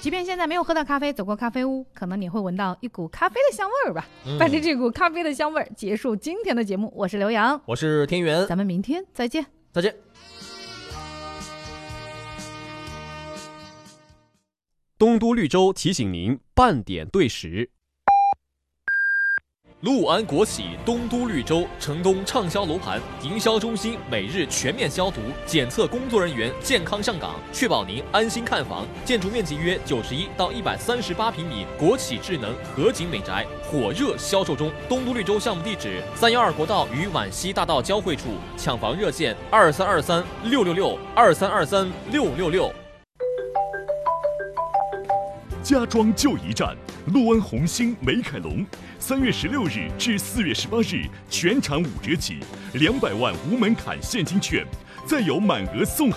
[0.00, 4.04] 即便现在没有喝到咖啡，走过咖啡屋，可能你会闻到一股咖啡的香味儿吧。
[4.26, 6.92] 嗯伴着这股咖啡的香味儿，结束今天的节目。
[6.92, 9.46] 我是刘洋，我是天元，咱们明天再见。
[9.70, 9.94] 再见。
[14.98, 17.70] 东都绿洲提醒您半点对时。
[19.82, 28.84] 陆安国企东都绿洲城东畅销楼盘营销中心每日全面消毒检测，工作人员健康上岗，确保您安心看房。
[29.04, 34.68] 建筑面积约九十一到一百三十八平米，国企智能合景美宅火热销售中。
[34.88, 42.72] 东都绿洲项目地址：三幺二国道与皖西大道交汇处，抢房热线：二三二三六六六二三二三六六六。
[45.62, 46.74] 家装就一站，
[47.12, 48.64] 陆安红星美凯龙，
[49.00, 52.40] 三月十六日至四月十八日全场五折起，
[52.74, 54.66] 两百万无门槛现金券，
[55.06, 56.06] 再有满额送。